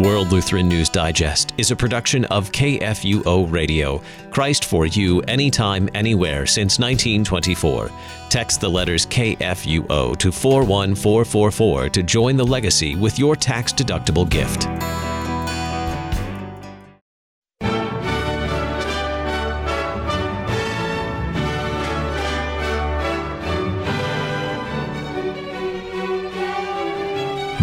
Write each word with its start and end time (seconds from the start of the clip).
World 0.00 0.32
Lutheran 0.32 0.66
News 0.66 0.88
Digest 0.88 1.52
is 1.58 1.70
a 1.70 1.76
production 1.76 2.24
of 2.26 2.50
KFUO 2.52 3.52
Radio, 3.52 4.00
Christ 4.30 4.64
for 4.64 4.86
you 4.86 5.20
anytime, 5.22 5.90
anywhere 5.94 6.46
since 6.46 6.78
1924. 6.78 7.90
Text 8.30 8.62
the 8.62 8.68
letters 8.68 9.04
KFUO 9.04 10.16
to 10.16 10.32
41444 10.32 11.90
to 11.90 12.02
join 12.02 12.38
the 12.38 12.46
legacy 12.46 12.96
with 12.96 13.18
your 13.18 13.36
tax 13.36 13.74
deductible 13.74 14.26
gift. 14.26 14.66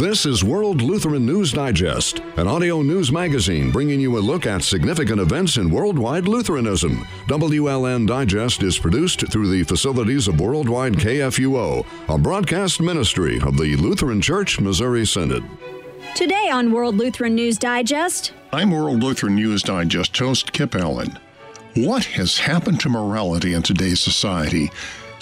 This 0.07 0.25
is 0.25 0.41
World 0.41 0.81
Lutheran 0.81 1.25
News 1.25 1.51
Digest, 1.51 2.21
an 2.37 2.47
audio 2.47 2.81
news 2.81 3.11
magazine 3.11 3.71
bringing 3.71 3.99
you 3.99 4.17
a 4.17 4.19
look 4.19 4.45
at 4.45 4.63
significant 4.63 5.19
events 5.19 5.57
in 5.57 5.69
worldwide 5.69 6.29
Lutheranism. 6.29 7.05
WLN 7.27 8.07
Digest 8.07 8.63
is 8.63 8.79
produced 8.79 9.29
through 9.29 9.49
the 9.49 9.63
facilities 9.63 10.29
of 10.29 10.39
Worldwide 10.39 10.93
KFUO, 10.93 11.85
a 12.07 12.17
broadcast 12.17 12.79
ministry 12.79 13.41
of 13.41 13.57
the 13.57 13.75
Lutheran 13.75 14.21
Church 14.21 14.61
Missouri 14.61 15.05
Synod. 15.05 15.43
Today 16.15 16.49
on 16.53 16.71
World 16.71 16.95
Lutheran 16.95 17.35
News 17.35 17.57
Digest, 17.57 18.31
I'm 18.53 18.71
World 18.71 19.03
Lutheran 19.03 19.35
News 19.35 19.61
Digest 19.61 20.17
host 20.17 20.53
Kip 20.53 20.73
Allen. 20.73 21.19
What 21.75 22.05
has 22.05 22.37
happened 22.37 22.79
to 22.79 22.87
morality 22.87 23.55
in 23.55 23.61
today's 23.61 23.99
society? 23.99 24.71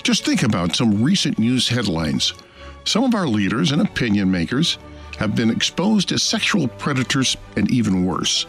Just 0.04 0.24
think 0.24 0.44
about 0.44 0.76
some 0.76 1.02
recent 1.02 1.40
news 1.40 1.70
headlines. 1.70 2.36
Some 2.86 3.04
of 3.04 3.16
our 3.16 3.28
leaders 3.28 3.72
and 3.72 3.82
opinion 3.82 4.30
makers 4.30 4.78
have 5.18 5.36
been 5.36 5.50
exposed 5.50 6.12
as 6.12 6.22
sexual 6.22 6.68
predators 6.68 7.36
and 7.56 7.70
even 7.72 8.06
worse. 8.06 8.46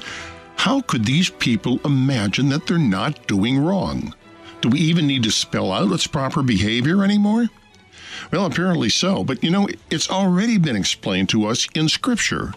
How 0.56 0.82
could 0.82 1.04
these 1.04 1.30
people 1.30 1.80
imagine 1.84 2.48
that 2.50 2.66
they're 2.66 2.78
not 2.78 3.26
doing 3.26 3.58
wrong? 3.58 4.14
Do 4.60 4.68
we 4.68 4.80
even 4.80 5.06
need 5.06 5.22
to 5.22 5.30
spell 5.30 5.72
out 5.72 5.92
its 5.92 6.06
proper 6.06 6.42
behavior 6.42 7.02
anymore? 7.02 7.48
Well, 8.30 8.46
apparently 8.46 8.88
so, 8.88 9.24
but 9.24 9.42
you 9.42 9.50
know, 9.50 9.68
it's 9.90 10.10
already 10.10 10.58
been 10.58 10.76
explained 10.76 11.28
to 11.30 11.46
us 11.46 11.66
in 11.74 11.88
Scripture. 11.88 12.52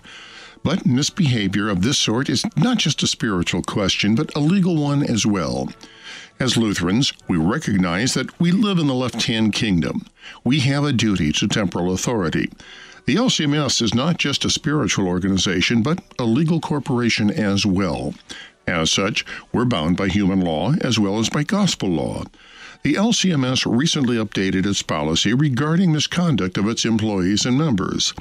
But 0.63 0.85
misbehavior 0.85 1.69
of 1.69 1.81
this 1.81 1.97
sort 1.97 2.29
is 2.29 2.45
not 2.57 2.77
just 2.77 3.03
a 3.03 3.07
spiritual 3.07 3.61
question, 3.61 4.15
but 4.15 4.35
a 4.35 4.39
legal 4.39 4.75
one 4.75 5.03
as 5.03 5.25
well. 5.25 5.69
As 6.41 6.55
Lutherans, 6.55 7.11
we 7.27 7.35
recognize 7.35 8.13
that 8.13 8.39
we 8.39 8.53
live 8.53 8.79
in 8.79 8.87
the 8.87 8.93
left 8.93 9.23
hand 9.23 9.51
kingdom. 9.51 10.05
We 10.45 10.61
have 10.61 10.85
a 10.85 10.93
duty 10.93 11.33
to 11.33 11.49
temporal 11.49 11.93
authority. 11.93 12.49
The 13.05 13.17
LCMS 13.17 13.81
is 13.81 13.93
not 13.93 14.19
just 14.19 14.45
a 14.45 14.49
spiritual 14.49 15.05
organization, 15.05 15.83
but 15.83 16.01
a 16.17 16.23
legal 16.23 16.61
corporation 16.61 17.29
as 17.29 17.65
well. 17.65 18.13
As 18.65 18.89
such, 18.89 19.25
we're 19.51 19.65
bound 19.65 19.97
by 19.97 20.07
human 20.07 20.39
law 20.39 20.75
as 20.79 20.97
well 20.97 21.19
as 21.19 21.29
by 21.29 21.43
gospel 21.43 21.89
law. 21.89 22.23
The 22.81 22.93
LCMS 22.93 23.65
recently 23.69 24.15
updated 24.15 24.65
its 24.65 24.81
policy 24.81 25.33
regarding 25.33 25.91
misconduct 25.91 26.57
of 26.57 26.65
its 26.65 26.85
employees 26.85 27.45
and 27.45 27.57
members. 27.57 28.13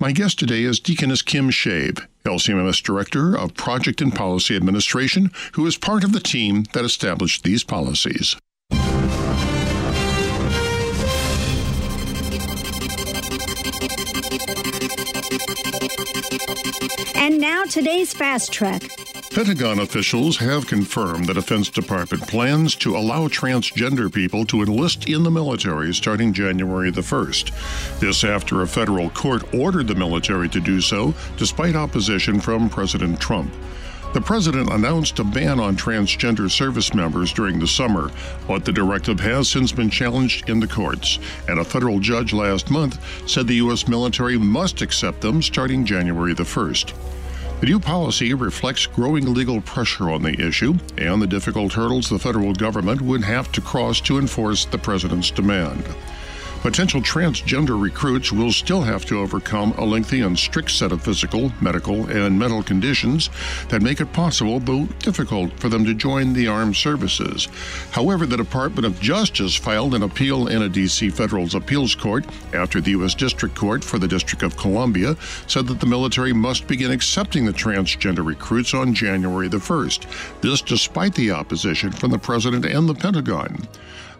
My 0.00 0.12
guest 0.12 0.38
today 0.38 0.62
is 0.62 0.80
Deaconess 0.80 1.20
Kim 1.20 1.50
Schave, 1.50 2.06
LCMS 2.24 2.82
Director 2.82 3.36
of 3.36 3.54
Project 3.54 4.00
and 4.00 4.14
Policy 4.14 4.56
Administration, 4.56 5.30
who 5.52 5.66
is 5.66 5.76
part 5.76 6.04
of 6.04 6.12
the 6.12 6.20
team 6.20 6.64
that 6.72 6.86
established 6.86 7.44
these 7.44 7.64
policies. 7.64 8.34
And 17.14 17.40
now 17.40 17.64
today's 17.64 18.12
fast 18.12 18.52
track. 18.52 18.82
Pentagon 19.30 19.80
officials 19.80 20.38
have 20.38 20.66
confirmed 20.66 21.26
the 21.26 21.34
Defense 21.34 21.68
Department 21.68 22.26
plans 22.26 22.74
to 22.76 22.96
allow 22.96 23.28
transgender 23.28 24.12
people 24.12 24.44
to 24.46 24.62
enlist 24.62 25.08
in 25.08 25.22
the 25.22 25.30
military 25.30 25.94
starting 25.94 26.32
January 26.32 26.90
the 26.90 27.02
1st. 27.02 28.00
This 28.00 28.24
after 28.24 28.62
a 28.62 28.66
federal 28.66 29.10
court 29.10 29.54
ordered 29.54 29.86
the 29.86 29.94
military 29.94 30.48
to 30.48 30.60
do 30.60 30.80
so, 30.80 31.14
despite 31.36 31.76
opposition 31.76 32.40
from 32.40 32.68
President 32.70 33.20
Trump. 33.20 33.52
The 34.14 34.22
president 34.22 34.72
announced 34.72 35.18
a 35.18 35.24
ban 35.24 35.60
on 35.60 35.76
transgender 35.76 36.50
service 36.50 36.94
members 36.94 37.30
during 37.30 37.58
the 37.58 37.66
summer, 37.66 38.10
but 38.46 38.64
the 38.64 38.72
directive 38.72 39.20
has 39.20 39.50
since 39.50 39.70
been 39.70 39.90
challenged 39.90 40.48
in 40.48 40.60
the 40.60 40.66
courts, 40.66 41.18
and 41.46 41.58
a 41.58 41.64
federal 41.64 42.00
judge 42.00 42.32
last 42.32 42.70
month 42.70 42.98
said 43.28 43.46
the 43.46 43.56
U.S. 43.56 43.86
military 43.86 44.38
must 44.38 44.80
accept 44.80 45.20
them 45.20 45.42
starting 45.42 45.84
January 45.84 46.32
the 46.32 46.42
1st. 46.42 46.94
The 47.60 47.66
new 47.66 47.78
policy 47.78 48.32
reflects 48.32 48.86
growing 48.86 49.34
legal 49.34 49.60
pressure 49.60 50.10
on 50.10 50.22
the 50.22 50.40
issue 50.40 50.74
and 50.96 51.20
the 51.20 51.26
difficult 51.26 51.72
hurdles 51.72 52.08
the 52.08 52.18
federal 52.18 52.54
government 52.54 53.02
would 53.02 53.24
have 53.24 53.52
to 53.52 53.60
cross 53.60 54.00
to 54.02 54.18
enforce 54.18 54.64
the 54.64 54.78
president's 54.78 55.30
demand. 55.30 55.84
Potential 56.60 57.00
transgender 57.00 57.80
recruits 57.80 58.32
will 58.32 58.50
still 58.50 58.82
have 58.82 59.04
to 59.06 59.20
overcome 59.20 59.72
a 59.78 59.84
lengthy 59.84 60.22
and 60.22 60.36
strict 60.36 60.72
set 60.72 60.90
of 60.90 61.00
physical, 61.00 61.52
medical, 61.60 62.06
and 62.10 62.36
mental 62.36 62.64
conditions 62.64 63.30
that 63.68 63.80
make 63.80 64.00
it 64.00 64.12
possible 64.12 64.58
but 64.58 64.86
difficult 64.98 65.52
for 65.60 65.68
them 65.68 65.84
to 65.84 65.94
join 65.94 66.32
the 66.32 66.48
armed 66.48 66.74
services. 66.74 67.46
However, 67.92 68.26
the 68.26 68.36
Department 68.36 68.86
of 68.86 69.00
Justice 69.00 69.54
filed 69.54 69.94
an 69.94 70.02
appeal 70.02 70.48
in 70.48 70.62
a 70.62 70.68
D.C. 70.68 71.10
federal 71.10 71.48
appeals 71.54 71.94
court 71.94 72.26
after 72.52 72.80
the 72.80 72.90
U.S. 72.90 73.14
District 73.14 73.54
Court 73.54 73.84
for 73.84 73.98
the 73.98 74.08
District 74.08 74.42
of 74.42 74.56
Columbia 74.56 75.16
said 75.46 75.68
that 75.68 75.78
the 75.78 75.86
military 75.86 76.32
must 76.32 76.66
begin 76.66 76.90
accepting 76.90 77.44
the 77.44 77.52
transgender 77.52 78.26
recruits 78.26 78.74
on 78.74 78.92
January 78.94 79.46
the 79.46 79.58
1st. 79.58 80.40
This 80.40 80.60
despite 80.60 81.14
the 81.14 81.30
opposition 81.30 81.92
from 81.92 82.10
the 82.10 82.18
President 82.18 82.66
and 82.66 82.88
the 82.88 82.94
Pentagon. 82.94 83.68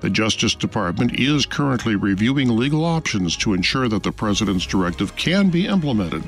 The 0.01 0.11
Justice 0.11 0.55
Department 0.55 1.19
is 1.19 1.45
currently 1.45 1.97
reviewing 1.97 2.57
legal 2.57 2.85
options 2.85 3.37
to 3.39 3.53
ensure 3.53 3.89
that 3.89 4.05
the 4.05 4.13
President's 4.13 4.65
directive 4.65 5.17
can 5.17 5.51
be 5.51 5.67
implemented. 5.67 6.23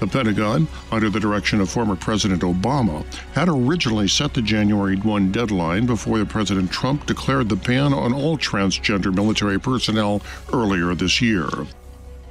The 0.00 0.06
Pentagon, 0.06 0.66
under 0.90 1.10
the 1.10 1.20
direction 1.20 1.60
of 1.60 1.70
former 1.70 1.96
President 1.96 2.42
Obama, 2.42 3.04
had 3.32 3.48
originally 3.48 4.08
set 4.08 4.34
the 4.34 4.42
January 4.42 4.96
1 4.96 5.32
deadline 5.32 5.86
before 5.86 6.18
the 6.18 6.26
President 6.26 6.70
Trump 6.70 7.06
declared 7.06 7.48
the 7.48 7.56
ban 7.56 7.92
on 7.92 8.12
all 8.12 8.38
transgender 8.38 9.14
military 9.14 9.60
personnel 9.60 10.22
earlier 10.52 10.94
this 10.94 11.20
year. 11.20 11.48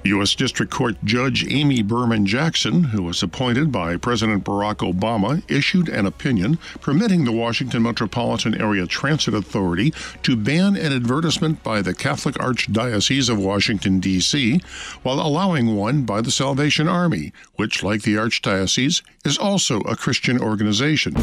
U.S. 0.05 0.35
District 0.35 0.71
Court 0.71 0.95
Judge 1.03 1.45
Amy 1.47 1.81
Berman 1.81 2.25
Jackson, 2.25 2.85
who 2.85 3.03
was 3.03 3.23
appointed 3.23 3.71
by 3.71 3.95
President 3.95 4.43
Barack 4.43 4.77
Obama, 4.77 5.41
issued 5.49 5.87
an 5.87 6.05
opinion 6.05 6.57
permitting 6.81 7.23
the 7.23 7.31
Washington 7.31 7.83
Metropolitan 7.83 8.59
Area 8.59 8.85
Transit 8.85 9.33
Authority 9.33 9.93
to 10.23 10.35
ban 10.35 10.75
an 10.75 10.91
advertisement 10.91 11.63
by 11.63 11.81
the 11.81 11.93
Catholic 11.93 12.35
Archdiocese 12.35 13.29
of 13.29 13.39
Washington, 13.39 13.99
D.C., 13.99 14.59
while 15.03 15.19
allowing 15.19 15.75
one 15.75 16.03
by 16.03 16.21
the 16.21 16.31
Salvation 16.31 16.87
Army, 16.87 17.31
which, 17.55 17.83
like 17.83 18.01
the 18.01 18.15
Archdiocese, 18.15 19.01
is 19.23 19.37
also 19.37 19.79
a 19.81 19.95
Christian 19.95 20.39
organization. 20.41 21.13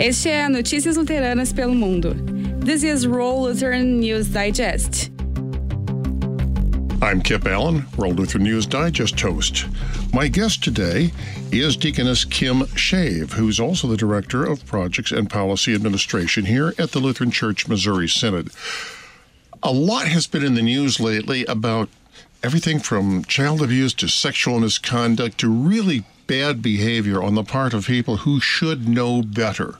Este 0.00 0.30
é 0.30 0.48
Notícias 0.48 0.96
Luteranas 0.96 1.52
pelo 1.52 1.74
Mundo. 1.74 2.14
This 2.64 2.82
is 2.82 3.06
World 3.06 3.42
Lutheran 3.42 4.00
News 4.00 4.28
Digest. 4.28 5.10
I'm 7.02 7.20
Kip 7.20 7.46
Allen, 7.46 7.84
World 7.98 8.18
Lutheran 8.18 8.44
News 8.44 8.64
Digest 8.64 9.20
host. 9.20 9.66
My 10.14 10.26
guest 10.26 10.64
today 10.64 11.12
is 11.52 11.76
Deaconess 11.76 12.24
Kim 12.24 12.60
Schave, 12.74 13.32
who's 13.32 13.60
also 13.60 13.88
the 13.88 13.96
Director 13.98 14.42
of 14.42 14.64
Projects 14.64 15.12
and 15.12 15.28
Policy 15.28 15.74
Administration 15.74 16.46
here 16.46 16.72
at 16.78 16.92
the 16.92 16.98
Lutheran 16.98 17.30
Church 17.30 17.68
Missouri 17.68 18.08
Synod. 18.08 18.48
A 19.62 19.70
lot 19.70 20.08
has 20.08 20.26
been 20.26 20.42
in 20.42 20.54
the 20.54 20.62
news 20.62 20.98
lately 20.98 21.44
about 21.44 21.90
everything 22.42 22.78
from 22.78 23.22
child 23.24 23.60
abuse 23.60 23.92
to 23.92 24.08
sexual 24.08 24.60
misconduct 24.60 25.36
to 25.40 25.50
really 25.50 26.04
bad 26.26 26.62
behavior 26.62 27.22
on 27.22 27.34
the 27.34 27.44
part 27.44 27.74
of 27.74 27.86
people 27.86 28.16
who 28.18 28.40
should 28.40 28.88
know 28.88 29.20
better. 29.20 29.74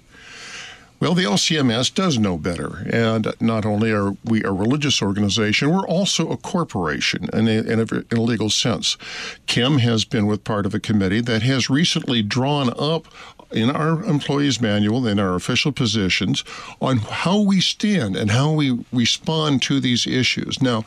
Well, 1.00 1.14
the 1.14 1.24
LCMS 1.24 1.94
does 1.94 2.18
know 2.18 2.36
better. 2.36 2.86
And 2.92 3.32
not 3.40 3.64
only 3.64 3.90
are 3.90 4.16
we 4.22 4.44
a 4.44 4.52
religious 4.52 5.00
organization, 5.00 5.70
we're 5.70 5.88
also 5.88 6.30
a 6.30 6.36
corporation 6.36 7.26
in 7.32 7.48
a, 7.48 7.62
in 7.62 7.80
a, 7.80 7.86
in 8.10 8.18
a 8.18 8.20
legal 8.20 8.50
sense. 8.50 8.98
Kim 9.46 9.78
has 9.78 10.04
been 10.04 10.26
with 10.26 10.44
part 10.44 10.66
of 10.66 10.74
a 10.74 10.80
committee 10.80 11.22
that 11.22 11.40
has 11.42 11.70
recently 11.70 12.22
drawn 12.22 12.68
up 12.78 13.06
in 13.50 13.70
our 13.70 14.04
employees 14.04 14.60
manual 14.60 15.06
in 15.06 15.18
our 15.18 15.34
official 15.34 15.72
positions 15.72 16.44
on 16.82 16.98
how 16.98 17.40
we 17.40 17.62
stand 17.62 18.14
and 18.14 18.30
how 18.30 18.52
we 18.52 18.84
respond 18.92 19.60
to 19.60 19.80
these 19.80 20.06
issues 20.06 20.62
now 20.62 20.84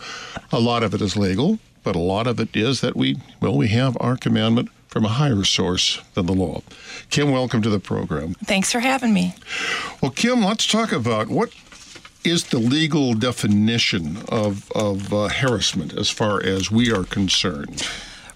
a 0.50 0.62
lot 0.62 0.82
of 0.82 0.94
it 0.94 1.02
is 1.02 1.18
legal 1.18 1.60
but 1.84 1.94
a 1.94 2.00
lot 2.00 2.26
of 2.26 2.40
it 2.40 2.56
is 2.56 2.80
that 2.80 2.96
we 2.96 3.18
well 3.42 3.58
we 3.58 3.68
have 3.68 3.98
our 4.00 4.16
commandment 4.16 4.70
from 4.94 5.06
a 5.06 5.10
higher 5.10 5.44
source 5.44 6.00
than 6.14 6.28
the 6.28 6.34
law. 6.34 6.62
Kim, 7.14 7.30
welcome 7.30 7.62
to 7.62 7.70
the 7.70 7.80
program. 7.80 8.34
Thanks 8.44 8.72
for 8.72 8.80
having 8.80 9.14
me. 9.14 9.36
Well, 10.02 10.10
Kim, 10.10 10.44
let's 10.44 10.66
talk 10.66 10.92
about 10.92 11.28
what 11.28 11.54
is 12.24 12.46
the 12.46 12.58
legal 12.58 13.14
definition 13.14 14.18
of, 14.30 14.72
of 14.72 15.14
uh, 15.14 15.28
harassment 15.28 15.94
as 15.94 16.10
far 16.10 16.42
as 16.44 16.72
we 16.72 16.92
are 16.92 17.04
concerned? 17.04 17.88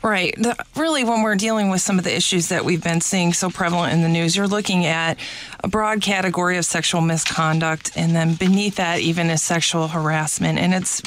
Right. 0.04 0.36
The, 0.38 0.56
really, 0.76 1.04
when 1.04 1.24
we're 1.24 1.36
dealing 1.36 1.70
with 1.70 1.82
some 1.82 1.98
of 1.98 2.04
the 2.04 2.16
issues 2.16 2.50
that 2.50 2.64
we've 2.64 2.84
been 2.84 3.02
seeing 3.02 3.34
so 3.34 3.50
prevalent 3.50 3.94
in 3.94 4.04
the 4.04 4.10
news, 4.10 4.36
you're 4.38 4.48
looking 4.48 4.86
at 4.86 5.18
a 5.64 5.68
broad 5.68 6.02
category 6.02 6.58
of 6.58 6.66
sexual 6.66 7.02
misconduct, 7.02 7.92
and 7.96 8.16
then 8.16 8.36
beneath 8.36 8.76
that, 8.76 9.00
even 9.00 9.30
is 9.30 9.42
sexual 9.42 9.88
harassment. 9.88 10.60
And 10.60 10.74
it's 10.74 11.02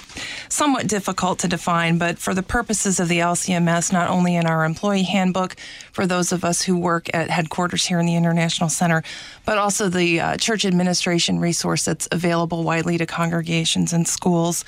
somewhat 0.49 0.89
difficult 0.89 1.39
to 1.41 1.49
define, 1.49 1.99
but 1.99 2.19
for 2.19 2.35
the 2.35 2.43
purposes 2.43 2.99
of 2.99 3.09
the 3.09 3.21
LCMS, 3.21 3.93
not 3.93 4.11
only 4.11 4.35
in 4.35 4.47
our 4.47 4.65
employee 4.65 5.05
handbook 5.05 5.55
for 5.93 6.07
those 6.07 6.33
of 6.33 6.45
us 6.45 6.63
who 6.63 6.77
work 6.77 7.09
at 7.15 7.31
headquarters 7.31 7.87
here 7.87 8.01
in 8.01 8.07
the 8.07 8.17
International 8.17 8.69
Center, 8.69 9.05
but 9.47 9.57
also 9.57 9.89
the 9.89 10.21
uh, 10.21 10.37
church 10.37 10.65
administration 10.65 11.39
resource 11.39 11.85
that's 11.85 12.09
available 12.11 12.65
widely 12.65 12.99
to 12.99 13.07
congregations 13.07 13.93
and 13.93 14.07
schools 14.07 14.65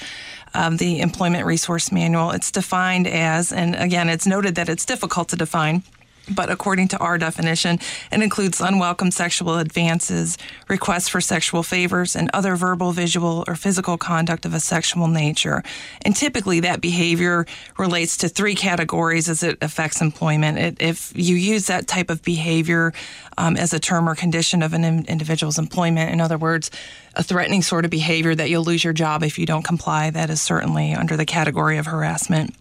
um, 0.55 0.77
the 0.77 1.01
Employment 1.01 1.47
Resource 1.47 1.93
Manual. 1.93 2.31
It's 2.31 2.51
defined 2.51 3.07
as, 3.07 3.53
and 3.53 3.75
again, 3.75 4.09
it's 4.09 4.27
noted 4.27 4.55
that 4.57 4.69
it's 4.69 4.85
difficult 4.85 5.29
to 5.29 5.37
define. 5.37 5.83
But 6.31 6.51
according 6.51 6.89
to 6.89 6.99
our 6.99 7.19
definition, 7.19 7.79
it 8.13 8.23
includes 8.23 8.61
unwelcome 8.61 9.11
sexual 9.11 9.59
advances, 9.59 10.39
requests 10.69 11.09
for 11.09 11.21
sexual 11.21 11.63
favors, 11.63 12.15
and 12.15 12.31
other 12.33 12.55
verbal, 12.55 12.93
visual, 12.93 13.45
or 13.49 13.57
physical 13.57 13.99
conduct 13.99 14.47
of 14.47 14.55
a 14.55 14.61
sexual 14.61 15.09
nature. 15.09 15.63
And 16.03 16.15
typically, 16.15 16.61
that 16.61 16.81
behavior 16.81 17.47
relates 17.77 18.17
to 18.19 18.29
three 18.29 18.55
categories 18.55 19.29
as 19.29 19.43
it 19.43 19.59
affects 19.63 20.01
employment. 20.01 20.59
It, 20.59 20.77
if 20.81 21.13
you 21.15 21.35
use 21.35 21.67
that 21.67 21.89
type 21.89 22.09
of 22.09 22.23
behavior 22.23 22.93
um, 23.37 23.57
as 23.57 23.73
a 23.73 23.81
term 23.81 24.09
or 24.09 24.15
condition 24.15 24.63
of 24.63 24.73
an 24.73 25.05
individual's 25.07 25.59
employment, 25.59 26.13
in 26.13 26.21
other 26.21 26.39
words, 26.39 26.71
a 27.15 27.23
threatening 27.23 27.63
sort 27.63 27.85
of 27.85 27.91
behavior 27.91 28.35
that 28.35 28.49
you'll 28.49 28.65
lose 28.65 28.85
your 28.85 28.93
job 28.93 29.23
if 29.23 29.39
you 29.39 29.47
don't 29.47 29.65
comply, 29.65 30.11
that 30.11 30.31
is 30.31 30.41
certainly 30.41 30.95
under 30.95 31.17
the 31.17 31.27
category 31.27 31.79
of 31.79 31.87
harassment. 31.87 32.55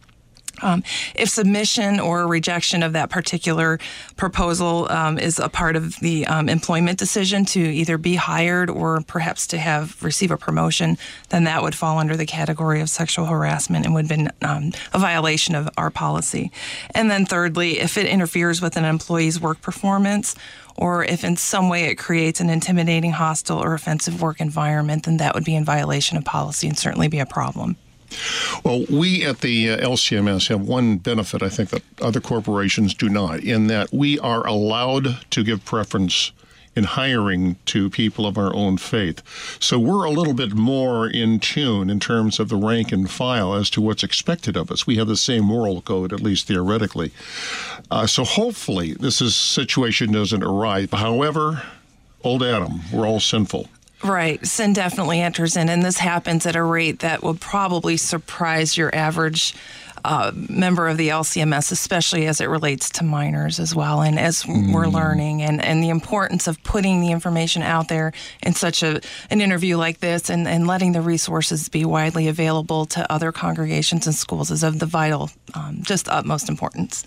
Um, 0.61 0.83
if 1.15 1.29
submission 1.29 1.99
or 1.99 2.27
rejection 2.27 2.83
of 2.83 2.93
that 2.93 3.09
particular 3.09 3.79
proposal 4.15 4.91
um, 4.91 5.17
is 5.17 5.39
a 5.39 5.49
part 5.49 5.75
of 5.75 5.99
the 5.99 6.25
um, 6.27 6.49
employment 6.49 6.99
decision 6.99 7.45
to 7.45 7.59
either 7.59 7.97
be 7.97 8.15
hired 8.15 8.69
or 8.69 9.01
perhaps 9.01 9.47
to 9.47 9.57
have 9.57 10.01
receive 10.03 10.31
a 10.31 10.37
promotion, 10.37 10.97
then 11.29 11.43
that 11.45 11.61
would 11.63 11.75
fall 11.75 11.97
under 11.97 12.15
the 12.15 12.25
category 12.25 12.81
of 12.81 12.89
sexual 12.89 13.25
harassment 13.25 13.85
and 13.85 13.93
would 13.93 14.09
have 14.09 14.17
been 14.17 14.31
um, 14.41 14.71
a 14.93 14.99
violation 14.99 15.55
of 15.55 15.69
our 15.77 15.89
policy. 15.89 16.51
And 16.95 17.09
then 17.09 17.25
thirdly, 17.25 17.79
if 17.79 17.97
it 17.97 18.05
interferes 18.05 18.61
with 18.61 18.77
an 18.77 18.85
employee's 18.85 19.39
work 19.39 19.61
performance 19.61 20.35
or 20.75 21.03
if 21.03 21.23
in 21.23 21.35
some 21.37 21.69
way 21.69 21.85
it 21.85 21.95
creates 21.95 22.39
an 22.39 22.49
intimidating, 22.49 23.11
hostile, 23.11 23.63
or 23.63 23.73
offensive 23.73 24.21
work 24.21 24.39
environment, 24.39 25.03
then 25.03 25.17
that 25.17 25.35
would 25.35 25.43
be 25.43 25.55
in 25.55 25.65
violation 25.65 26.17
of 26.17 26.25
policy 26.25 26.67
and 26.67 26.77
certainly 26.77 27.07
be 27.07 27.19
a 27.19 27.25
problem. 27.25 27.77
Well, 28.63 28.85
we 28.89 29.25
at 29.25 29.39
the 29.39 29.71
uh, 29.71 29.77
LCMS 29.77 30.47
have 30.49 30.61
one 30.61 30.97
benefit 30.97 31.41
I 31.41 31.49
think 31.49 31.69
that 31.69 31.83
other 32.01 32.21
corporations 32.21 32.93
do 32.93 33.09
not, 33.09 33.39
in 33.39 33.67
that 33.67 33.91
we 33.93 34.19
are 34.19 34.45
allowed 34.45 35.25
to 35.31 35.43
give 35.43 35.65
preference 35.65 36.31
in 36.75 36.85
hiring 36.85 37.57
to 37.65 37.89
people 37.89 38.25
of 38.25 38.37
our 38.37 38.53
own 38.55 38.77
faith. 38.77 39.21
So 39.61 39.77
we're 39.77 40.05
a 40.05 40.11
little 40.11 40.33
bit 40.33 40.53
more 40.53 41.07
in 41.07 41.39
tune 41.39 41.89
in 41.89 41.99
terms 41.99 42.39
of 42.39 42.49
the 42.49 42.55
rank 42.55 42.91
and 42.91 43.09
file 43.09 43.53
as 43.53 43.69
to 43.71 43.81
what's 43.81 44.03
expected 44.03 44.55
of 44.55 44.71
us. 44.71 44.87
We 44.87 44.95
have 44.95 45.07
the 45.07 45.17
same 45.17 45.43
moral 45.43 45.81
code, 45.81 46.13
at 46.13 46.21
least 46.21 46.47
theoretically. 46.47 47.11
Uh, 47.89 48.07
so 48.07 48.23
hopefully 48.23 48.93
this 48.93 49.21
is, 49.21 49.35
situation 49.35 50.13
doesn't 50.13 50.43
arise. 50.43 50.87
However, 50.93 51.63
old 52.23 52.41
Adam, 52.41 52.81
we're 52.91 53.07
all 53.07 53.19
sinful. 53.19 53.67
Right. 54.03 54.43
Sin 54.45 54.73
definitely 54.73 55.21
enters 55.21 55.55
in, 55.55 55.69
and 55.69 55.83
this 55.83 55.97
happens 55.97 56.45
at 56.45 56.55
a 56.55 56.63
rate 56.63 56.99
that 56.99 57.21
will 57.21 57.35
probably 57.35 57.97
surprise 57.97 58.75
your 58.75 58.93
average 58.95 59.53
uh, 60.03 60.31
member 60.33 60.87
of 60.87 60.97
the 60.97 61.09
LCMS, 61.09 61.71
especially 61.71 62.25
as 62.25 62.41
it 62.41 62.45
relates 62.45 62.89
to 62.89 63.03
minors 63.03 63.59
as 63.59 63.75
well, 63.75 64.01
and 64.01 64.17
as 64.17 64.43
mm. 64.43 64.73
we're 64.73 64.87
learning, 64.87 65.43
and, 65.43 65.63
and 65.63 65.83
the 65.83 65.89
importance 65.89 66.47
of 66.47 66.61
putting 66.63 67.01
the 67.01 67.11
information 67.11 67.61
out 67.61 67.87
there 67.87 68.11
in 68.41 68.53
such 68.53 68.81
a 68.81 68.99
an 69.29 69.41
interview 69.41 69.77
like 69.77 69.99
this, 69.99 70.29
and, 70.29 70.47
and 70.47 70.65
letting 70.65 70.93
the 70.93 71.01
resources 71.01 71.69
be 71.69 71.85
widely 71.85 72.27
available 72.27 72.85
to 72.87 73.11
other 73.11 73.31
congregations 73.31 74.07
and 74.07 74.15
schools 74.15 74.49
is 74.49 74.63
of 74.63 74.79
the 74.79 74.85
vital, 74.85 75.29
um, 75.53 75.79
just 75.83 76.07
utmost 76.09 76.49
importance. 76.49 77.05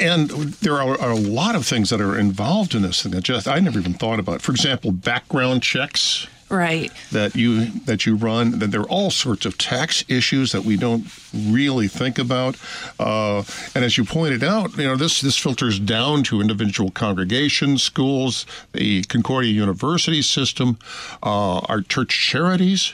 And 0.00 0.30
there 0.30 0.74
are, 0.74 1.00
are, 1.00 1.10
a 1.10 1.16
lot 1.16 1.54
of 1.54 1.66
things 1.66 1.90
that 1.90 2.00
are 2.00 2.18
involved 2.18 2.74
in 2.74 2.82
this 2.82 3.02
thing 3.02 3.12
that 3.12 3.24
just 3.24 3.46
I 3.46 3.60
never 3.60 3.78
even 3.78 3.94
thought 3.94 4.18
about. 4.18 4.40
For 4.42 4.52
example, 4.52 4.92
background 4.92 5.62
checks. 5.62 6.26
Right. 6.48 6.92
That 7.12 7.34
you 7.34 7.64
that 7.86 8.04
you 8.04 8.14
run 8.14 8.58
that 8.58 8.72
there 8.72 8.82
are 8.82 8.88
all 8.88 9.10
sorts 9.10 9.46
of 9.46 9.56
tax 9.56 10.04
issues 10.06 10.52
that 10.52 10.64
we 10.64 10.76
don't 10.76 11.06
really 11.34 11.88
think 11.88 12.18
about. 12.18 12.58
Uh, 13.00 13.42
and 13.74 13.84
as 13.84 13.96
you 13.96 14.04
pointed 14.04 14.44
out 14.44 14.76
you 14.76 14.84
know 14.84 14.96
this 14.96 15.22
this 15.22 15.38
filters 15.38 15.78
down 15.78 16.24
to 16.24 16.42
individual 16.42 16.90
congregations 16.90 17.82
schools 17.82 18.44
the 18.72 19.02
concordia 19.04 19.50
university 19.50 20.20
system 20.20 20.78
uh, 21.22 21.58
our 21.60 21.80
church 21.80 22.10
charities 22.10 22.92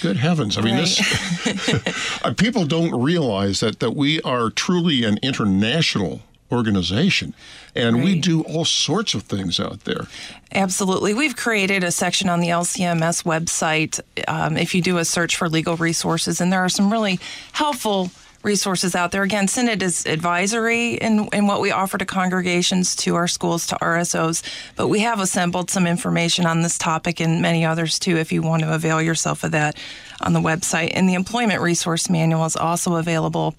Good 0.00 0.16
heavens! 0.16 0.56
I 0.56 0.62
mean, 0.62 0.74
right. 0.74 0.82
this 0.84 2.20
uh, 2.24 2.32
people 2.34 2.64
don't 2.64 2.94
realize 3.00 3.60
that 3.60 3.80
that 3.80 3.92
we 3.92 4.20
are 4.22 4.50
truly 4.50 5.04
an 5.04 5.18
international 5.22 6.22
organization. 6.52 7.34
And 7.74 7.96
right. 7.96 8.04
we 8.04 8.20
do 8.20 8.42
all 8.42 8.64
sorts 8.64 9.14
of 9.14 9.22
things 9.22 9.58
out 9.58 9.84
there. 9.84 10.06
Absolutely. 10.52 11.14
We've 11.14 11.34
created 11.34 11.82
a 11.82 11.90
section 11.90 12.28
on 12.28 12.40
the 12.40 12.48
LCMS 12.48 13.24
website 13.24 13.98
um, 14.28 14.58
if 14.58 14.74
you 14.74 14.82
do 14.82 14.98
a 14.98 15.04
search 15.04 15.36
for 15.36 15.48
legal 15.48 15.76
resources, 15.76 16.40
and 16.40 16.52
there 16.52 16.62
are 16.62 16.68
some 16.68 16.92
really 16.92 17.18
helpful 17.52 18.10
resources 18.42 18.94
out 18.94 19.12
there. 19.12 19.22
Again, 19.22 19.48
Synod 19.48 19.82
is 19.82 20.06
advisory 20.06 20.94
in, 20.94 21.28
in 21.32 21.46
what 21.46 21.60
we 21.60 21.70
offer 21.70 21.98
to 21.98 22.04
congregations, 22.04 22.96
to 22.96 23.14
our 23.14 23.28
schools, 23.28 23.66
to 23.68 23.76
RSOs, 23.76 24.42
but 24.76 24.88
we 24.88 25.00
have 25.00 25.20
assembled 25.20 25.70
some 25.70 25.86
information 25.86 26.46
on 26.46 26.62
this 26.62 26.78
topic 26.78 27.20
and 27.20 27.40
many 27.40 27.64
others 27.64 27.98
too 27.98 28.16
if 28.16 28.32
you 28.32 28.42
want 28.42 28.62
to 28.62 28.74
avail 28.74 29.00
yourself 29.00 29.44
of 29.44 29.52
that 29.52 29.76
on 30.20 30.32
the 30.32 30.40
website. 30.40 30.92
And 30.94 31.08
the 31.08 31.14
Employment 31.14 31.60
Resource 31.60 32.10
Manual 32.10 32.44
is 32.44 32.56
also 32.56 32.96
available 32.96 33.54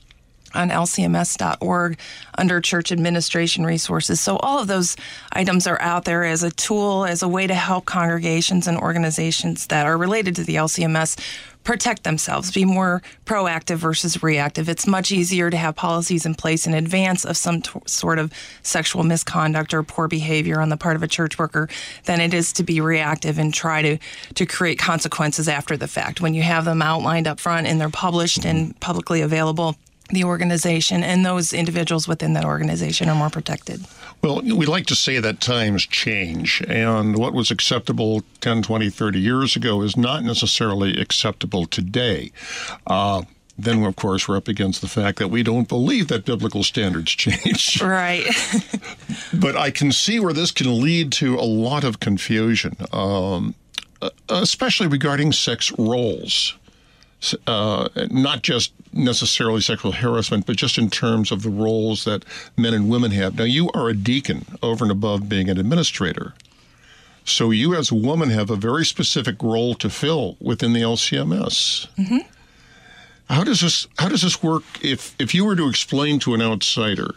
on 0.53 0.69
lcms.org 0.69 1.97
under 2.37 2.61
church 2.61 2.91
administration 2.91 3.65
resources. 3.65 4.19
So 4.19 4.37
all 4.37 4.59
of 4.59 4.67
those 4.67 4.95
items 5.31 5.67
are 5.67 5.81
out 5.81 6.05
there 6.05 6.23
as 6.23 6.43
a 6.43 6.51
tool, 6.51 7.05
as 7.05 7.23
a 7.23 7.27
way 7.27 7.47
to 7.47 7.55
help 7.55 7.85
congregations 7.85 8.67
and 8.67 8.77
organizations 8.77 9.67
that 9.67 9.85
are 9.85 9.97
related 9.97 10.35
to 10.37 10.43
the 10.43 10.55
LCMS 10.55 11.19
protect 11.63 12.03
themselves, 12.03 12.51
be 12.51 12.65
more 12.65 13.01
proactive 13.25 13.77
versus 13.77 14.21
reactive. 14.21 14.67
It's 14.69 14.85
much 14.85 15.11
easier 15.11 15.49
to 15.49 15.57
have 15.57 15.75
policies 15.75 16.25
in 16.25 16.35
place 16.35 16.67
in 16.67 16.73
advance 16.73 17.25
of 17.25 17.37
some 17.37 17.61
t- 17.61 17.79
sort 17.85 18.19
of 18.19 18.33
sexual 18.63 19.03
misconduct 19.03 19.73
or 19.73 19.83
poor 19.83 20.07
behavior 20.07 20.59
on 20.59 20.69
the 20.69 20.77
part 20.77 20.95
of 20.95 21.03
a 21.03 21.07
church 21.07 21.39
worker 21.39 21.69
than 22.05 22.19
it 22.19 22.33
is 22.33 22.51
to 22.53 22.63
be 22.63 22.81
reactive 22.81 23.37
and 23.37 23.53
try 23.53 23.81
to, 23.81 23.97
to 24.35 24.45
create 24.45 24.77
consequences 24.77 25.47
after 25.47 25.77
the 25.77 25.87
fact. 25.87 26.21
When 26.21 26.33
you 26.33 26.41
have 26.41 26.65
them 26.65 26.81
outlined 26.81 27.27
up 27.27 27.39
front 27.39 27.67
and 27.67 27.79
they're 27.79 27.89
published 27.89 28.45
and 28.45 28.77
publicly 28.79 29.21
available, 29.21 29.75
the 30.09 30.25
organization 30.25 31.03
and 31.03 31.25
those 31.25 31.53
individuals 31.53 32.07
within 32.07 32.33
that 32.33 32.45
organization 32.45 33.09
are 33.09 33.15
more 33.15 33.29
protected. 33.29 33.85
Well, 34.23 34.41
we 34.41 34.65
like 34.65 34.85
to 34.85 34.95
say 34.95 35.19
that 35.19 35.41
times 35.41 35.85
change, 35.85 36.63
and 36.69 37.17
what 37.17 37.33
was 37.33 37.51
acceptable 37.51 38.23
10, 38.39 38.61
20, 38.61 38.89
30 38.89 39.19
years 39.19 39.57
ago 39.57 39.81
is 39.81 39.97
not 39.97 40.23
necessarily 40.23 40.97
acceptable 40.97 41.65
today. 41.65 42.31
Uh, 42.87 43.23
then, 43.57 43.83
of 43.83 43.97
course, 43.97 44.25
we're 44.25 44.37
up 44.37 44.47
against 44.47 44.79
the 44.79 44.87
fact 44.87 45.19
that 45.19 45.27
we 45.27 45.43
don't 45.43 45.67
believe 45.67 46.07
that 46.07 46.23
biblical 46.23 46.63
standards 46.63 47.11
change. 47.15 47.81
Right. 47.81 48.23
but 49.33 49.57
I 49.57 49.71
can 49.71 49.91
see 49.91 50.21
where 50.21 50.31
this 50.31 50.51
can 50.51 50.81
lead 50.81 51.11
to 51.13 51.35
a 51.35 51.43
lot 51.43 51.83
of 51.83 51.99
confusion, 51.99 52.77
um, 52.93 53.55
especially 54.29 54.87
regarding 54.87 55.33
sex 55.33 55.69
roles 55.77 56.55
uh, 57.47 57.89
not 58.11 58.41
just 58.41 58.73
necessarily 58.93 59.61
sexual 59.61 59.91
harassment, 59.91 60.45
but 60.45 60.55
just 60.55 60.77
in 60.77 60.89
terms 60.89 61.31
of 61.31 61.41
the 61.43 61.49
roles 61.49 62.05
that 62.05 62.23
men 62.57 62.73
and 62.73 62.89
women 62.89 63.11
have. 63.11 63.37
Now, 63.37 63.43
you 63.43 63.69
are 63.73 63.89
a 63.89 63.95
deacon 63.95 64.45
over 64.61 64.85
and 64.85 64.91
above 64.91 65.29
being 65.29 65.49
an 65.49 65.59
administrator. 65.59 66.33
So 67.25 67.51
you, 67.51 67.73
as 67.73 67.91
a 67.91 67.95
woman, 67.95 68.29
have 68.29 68.49
a 68.49 68.55
very 68.55 68.85
specific 68.85 69.41
role 69.41 69.75
to 69.75 69.89
fill 69.89 70.37
within 70.41 70.73
the 70.73 70.81
LCMS. 70.81 71.87
Mm-hmm. 71.97 72.17
How 73.29 73.43
does 73.43 73.61
this 73.61 73.87
How 73.97 74.09
does 74.09 74.21
this 74.21 74.43
work? 74.43 74.63
If 74.81 75.15
if 75.19 75.33
you 75.33 75.45
were 75.45 75.55
to 75.55 75.69
explain 75.69 76.19
to 76.19 76.33
an 76.33 76.41
outsider 76.41 77.15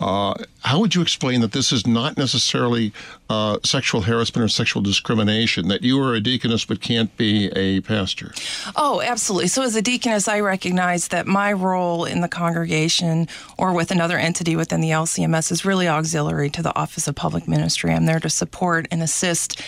uh, 0.00 0.34
how 0.60 0.80
would 0.80 0.94
you 0.94 1.02
explain 1.02 1.40
that 1.40 1.52
this 1.52 1.72
is 1.72 1.86
not 1.86 2.16
necessarily 2.16 2.92
uh, 3.28 3.58
sexual 3.64 4.02
harassment 4.02 4.44
or 4.44 4.48
sexual 4.48 4.82
discrimination, 4.82 5.68
that 5.68 5.82
you 5.82 6.00
are 6.00 6.14
a 6.14 6.20
deaconess 6.20 6.64
but 6.64 6.80
can't 6.80 7.14
be 7.16 7.46
a 7.56 7.80
pastor? 7.80 8.32
Oh, 8.76 9.00
absolutely. 9.00 9.48
So, 9.48 9.62
as 9.62 9.74
a 9.74 9.82
deaconess, 9.82 10.28
I 10.28 10.40
recognize 10.40 11.08
that 11.08 11.26
my 11.26 11.52
role 11.52 12.04
in 12.04 12.20
the 12.20 12.28
congregation 12.28 13.28
or 13.56 13.72
with 13.72 13.90
another 13.90 14.18
entity 14.18 14.56
within 14.56 14.80
the 14.80 14.90
LCMS 14.90 15.50
is 15.50 15.64
really 15.64 15.88
auxiliary 15.88 16.50
to 16.50 16.62
the 16.62 16.76
Office 16.76 17.08
of 17.08 17.14
Public 17.14 17.48
Ministry. 17.48 17.92
I'm 17.92 18.06
there 18.06 18.20
to 18.20 18.30
support 18.30 18.86
and 18.90 19.02
assist 19.02 19.60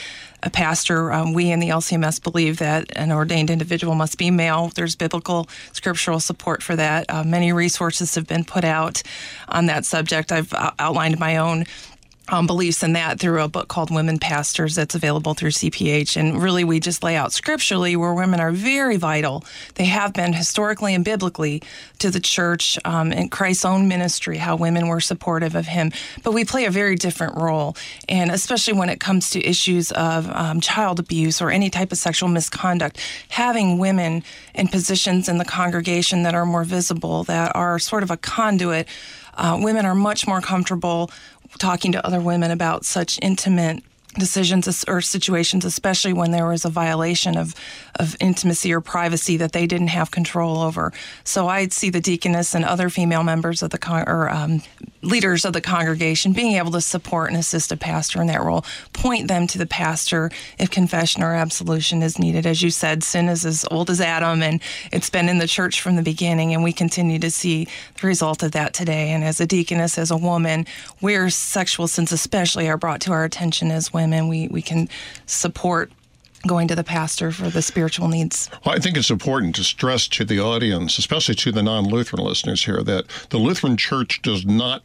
a 0.42 0.50
pastor. 0.50 1.12
Um, 1.12 1.32
we 1.32 1.50
in 1.50 1.60
the 1.60 1.68
LCMS 1.68 2.22
believe 2.22 2.58
that 2.58 2.86
an 2.96 3.12
ordained 3.12 3.50
individual 3.50 3.94
must 3.94 4.18
be 4.18 4.30
male. 4.30 4.70
There's 4.74 4.96
biblical 4.96 5.48
scriptural 5.72 6.20
support 6.20 6.62
for 6.62 6.76
that. 6.76 7.06
Uh, 7.08 7.24
many 7.24 7.52
resources 7.52 8.14
have 8.14 8.26
been 8.26 8.44
put 8.44 8.64
out 8.64 9.02
on 9.48 9.66
that 9.66 9.84
subject. 9.84 10.32
I've 10.32 10.52
uh, 10.52 10.72
outlined 10.78 11.18
my 11.18 11.36
own 11.36 11.64
um, 12.28 12.46
beliefs 12.46 12.82
in 12.82 12.92
that 12.92 13.18
through 13.18 13.42
a 13.42 13.48
book 13.48 13.68
called 13.68 13.90
Women 13.90 14.18
Pastors 14.18 14.74
that's 14.74 14.94
available 14.94 15.34
through 15.34 15.50
CPH. 15.50 16.16
And 16.16 16.40
really, 16.40 16.64
we 16.64 16.80
just 16.80 17.02
lay 17.02 17.16
out 17.16 17.32
scripturally 17.32 17.96
where 17.96 18.14
women 18.14 18.40
are 18.40 18.52
very 18.52 18.96
vital. 18.96 19.44
They 19.74 19.86
have 19.86 20.12
been 20.12 20.32
historically 20.32 20.94
and 20.94 21.04
biblically 21.04 21.62
to 21.98 22.10
the 22.10 22.20
church 22.20 22.78
um, 22.84 23.12
and 23.12 23.30
Christ's 23.30 23.64
own 23.64 23.88
ministry, 23.88 24.38
how 24.38 24.56
women 24.56 24.86
were 24.88 25.00
supportive 25.00 25.54
of 25.54 25.66
him. 25.66 25.92
But 26.22 26.32
we 26.32 26.44
play 26.44 26.66
a 26.66 26.70
very 26.70 26.94
different 26.94 27.36
role. 27.36 27.76
And 28.08 28.30
especially 28.30 28.74
when 28.74 28.88
it 28.88 29.00
comes 29.00 29.30
to 29.30 29.44
issues 29.44 29.90
of 29.92 30.30
um, 30.30 30.60
child 30.60 31.00
abuse 31.00 31.40
or 31.42 31.50
any 31.50 31.70
type 31.70 31.92
of 31.92 31.98
sexual 31.98 32.28
misconduct, 32.28 33.00
having 33.28 33.78
women 33.78 34.22
in 34.54 34.68
positions 34.68 35.28
in 35.28 35.38
the 35.38 35.44
congregation 35.44 36.22
that 36.22 36.34
are 36.34 36.46
more 36.46 36.64
visible, 36.64 37.24
that 37.24 37.54
are 37.54 37.78
sort 37.78 38.02
of 38.02 38.10
a 38.10 38.16
conduit. 38.16 38.86
Uh, 39.40 39.58
women 39.58 39.86
are 39.86 39.94
much 39.94 40.26
more 40.26 40.42
comfortable 40.42 41.10
talking 41.58 41.92
to 41.92 42.06
other 42.06 42.20
women 42.20 42.50
about 42.50 42.84
such 42.84 43.18
intimate 43.22 43.82
decisions 44.18 44.84
or 44.88 45.00
situations, 45.00 45.64
especially 45.64 46.12
when 46.12 46.32
there 46.32 46.48
was 46.48 46.64
a 46.64 46.70
violation 46.70 47.36
of, 47.36 47.54
of 47.96 48.16
intimacy 48.20 48.72
or 48.72 48.80
privacy 48.80 49.36
that 49.36 49.52
they 49.52 49.66
didn't 49.66 49.88
have 49.88 50.10
control 50.10 50.58
over. 50.58 50.92
So 51.24 51.48
I'd 51.48 51.72
see 51.72 51.90
the 51.90 52.00
deaconess 52.00 52.54
and 52.54 52.64
other 52.64 52.90
female 52.90 53.22
members 53.22 53.62
of 53.62 53.70
the 53.70 53.78
con- 53.78 54.08
or 54.08 54.28
um, 54.28 54.62
leaders 55.02 55.44
of 55.44 55.52
the 55.52 55.60
congregation 55.60 56.32
being 56.32 56.56
able 56.56 56.72
to 56.72 56.80
support 56.80 57.30
and 57.30 57.38
assist 57.38 57.72
a 57.72 57.76
pastor 57.76 58.20
in 58.20 58.26
that 58.26 58.42
role, 58.42 58.64
point 58.92 59.28
them 59.28 59.46
to 59.46 59.58
the 59.58 59.66
pastor 59.66 60.30
if 60.58 60.70
confession 60.70 61.22
or 61.22 61.34
absolution 61.34 62.02
is 62.02 62.18
needed. 62.18 62.46
As 62.46 62.62
you 62.62 62.70
said, 62.70 63.02
sin 63.02 63.28
is 63.28 63.46
as 63.46 63.64
old 63.70 63.90
as 63.90 64.00
Adam, 64.00 64.42
and 64.42 64.60
it's 64.92 65.10
been 65.10 65.28
in 65.28 65.38
the 65.38 65.46
church 65.46 65.80
from 65.80 65.96
the 65.96 66.02
beginning, 66.02 66.52
and 66.52 66.62
we 66.62 66.72
continue 66.72 67.18
to 67.18 67.30
see 67.30 67.66
the 68.00 68.06
result 68.06 68.42
of 68.42 68.52
that 68.52 68.74
today. 68.74 69.10
And 69.10 69.24
as 69.24 69.40
a 69.40 69.46
deaconess, 69.46 69.98
as 69.98 70.10
a 70.10 70.16
woman, 70.16 70.66
where 71.00 71.30
sexual 71.30 71.88
sins 71.88 72.12
especially 72.12 72.68
are 72.68 72.76
brought 72.76 73.00
to 73.02 73.12
our 73.12 73.24
attention 73.24 73.70
as 73.70 73.92
women, 74.00 74.28
we, 74.28 74.48
we 74.48 74.62
can 74.62 74.88
support 75.26 75.92
going 76.46 76.68
to 76.68 76.74
the 76.74 76.84
pastor 76.84 77.30
for 77.30 77.50
the 77.50 77.62
spiritual 77.62 78.08
needs. 78.08 78.48
Well, 78.64 78.74
I 78.74 78.78
think 78.78 78.96
it's 78.96 79.10
important 79.10 79.54
to 79.56 79.64
stress 79.64 80.08
to 80.08 80.24
the 80.24 80.40
audience, 80.40 80.98
especially 80.98 81.34
to 81.36 81.52
the 81.52 81.62
non 81.62 81.84
Lutheran 81.84 82.24
listeners 82.24 82.64
here, 82.64 82.82
that 82.82 83.06
the 83.30 83.38
Lutheran 83.38 83.76
Church 83.76 84.22
does 84.22 84.46
not 84.46 84.82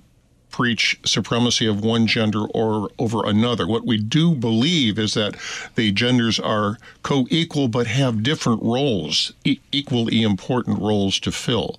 preach 0.55 0.97
supremacy 1.05 1.65
of 1.65 1.83
one 1.83 2.07
gender 2.07 2.45
or 2.53 2.89
over 2.97 3.25
another. 3.25 3.67
What 3.67 3.85
we 3.85 3.97
do 3.97 4.33
believe 4.33 4.97
is 4.97 5.13
that 5.13 5.35
the 5.75 5.91
genders 5.91 6.39
are 6.39 6.77
co 7.03 7.27
equal 7.29 7.67
but 7.67 7.87
have 7.87 8.23
different 8.23 8.63
roles, 8.63 9.33
e- 9.43 9.59
equally 9.73 10.21
important 10.21 10.79
roles 10.79 11.19
to 11.21 11.31
fill. 11.31 11.77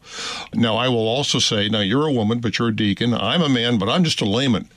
Now, 0.52 0.76
I 0.76 0.88
will 0.88 1.09
also 1.09 1.38
say, 1.38 1.71
now 1.71 1.81
you're 1.81 2.07
a 2.07 2.12
woman, 2.12 2.40
but 2.40 2.59
you're 2.59 2.69
a 2.69 2.76
deacon. 2.76 3.14
I'm 3.14 3.40
a 3.40 3.49
man, 3.49 3.78
but 3.78 3.88
I'm 3.88 4.05
just 4.05 4.21
a 4.21 4.26
layman. 4.26 4.69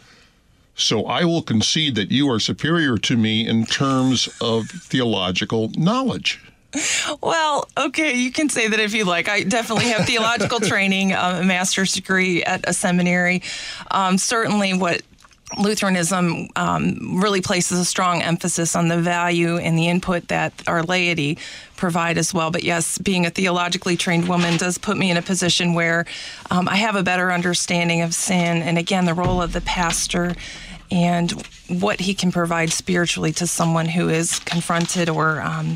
So 0.80 1.06
I 1.06 1.26
will 1.26 1.42
concede 1.42 1.96
that 1.96 2.10
you 2.10 2.30
are 2.32 2.40
superior 2.40 2.98
to 2.98 3.18
me 3.18 3.48
in 3.48 3.66
terms 3.66 4.30
of 4.42 4.70
theological 4.70 5.72
knowledge. 5.78 6.40
Well, 7.22 7.68
okay, 7.78 8.16
you 8.16 8.32
can 8.32 8.48
say 8.48 8.68
that 8.68 8.80
if 8.80 8.94
you 8.94 9.04
like. 9.04 9.28
I 9.28 9.44
definitely 9.44 9.86
have 9.86 10.06
theological 10.06 10.60
training, 10.72 11.14
um, 11.14 11.38
a 11.38 11.44
master's 11.44 11.94
degree 11.94 12.44
at 12.44 12.68
a 12.68 12.74
seminary. 12.74 13.42
Um, 13.90 14.18
certainly, 14.18 14.74
what 14.74 15.02
Lutheranism 15.58 16.48
um, 16.56 17.20
really 17.22 17.42
places 17.42 17.80
a 17.80 17.86
strong 17.86 18.22
emphasis 18.22 18.76
on 18.76 18.88
the 18.88 19.02
value 19.02 19.58
and 19.58 19.78
the 19.78 19.88
input 19.88 20.28
that 20.28 20.54
our 20.68 20.84
laity 20.84 21.40
provide 21.76 22.20
as 22.20 22.34
well. 22.34 22.52
But 22.52 22.64
yes, 22.64 23.00
being 23.00 23.26
a 23.26 23.32
theologically 23.32 23.98
trained 23.98 24.28
woman 24.28 24.58
does 24.58 24.78
put 24.78 24.96
me 24.96 25.10
in 25.10 25.18
a 25.18 25.24
position 25.24 25.74
where 25.74 26.06
um, 26.52 26.70
I 26.70 26.76
have 26.76 26.96
a 26.96 27.02
better 27.02 27.32
understanding 27.32 28.02
of 28.02 28.14
sin 28.14 28.62
and, 28.62 28.78
again, 28.78 29.06
the 29.06 29.14
role 29.16 29.42
of 29.42 29.54
the 29.54 29.62
pastor 29.62 30.36
and 30.92 31.32
what 31.68 32.00
he 32.00 32.14
can 32.14 32.32
provide 32.32 32.72
spiritually 32.72 33.32
to 33.34 33.48
someone 33.48 33.88
who 33.88 34.10
is 34.10 34.40
confronted 34.40 35.10
or 35.10 35.42
um, 35.42 35.76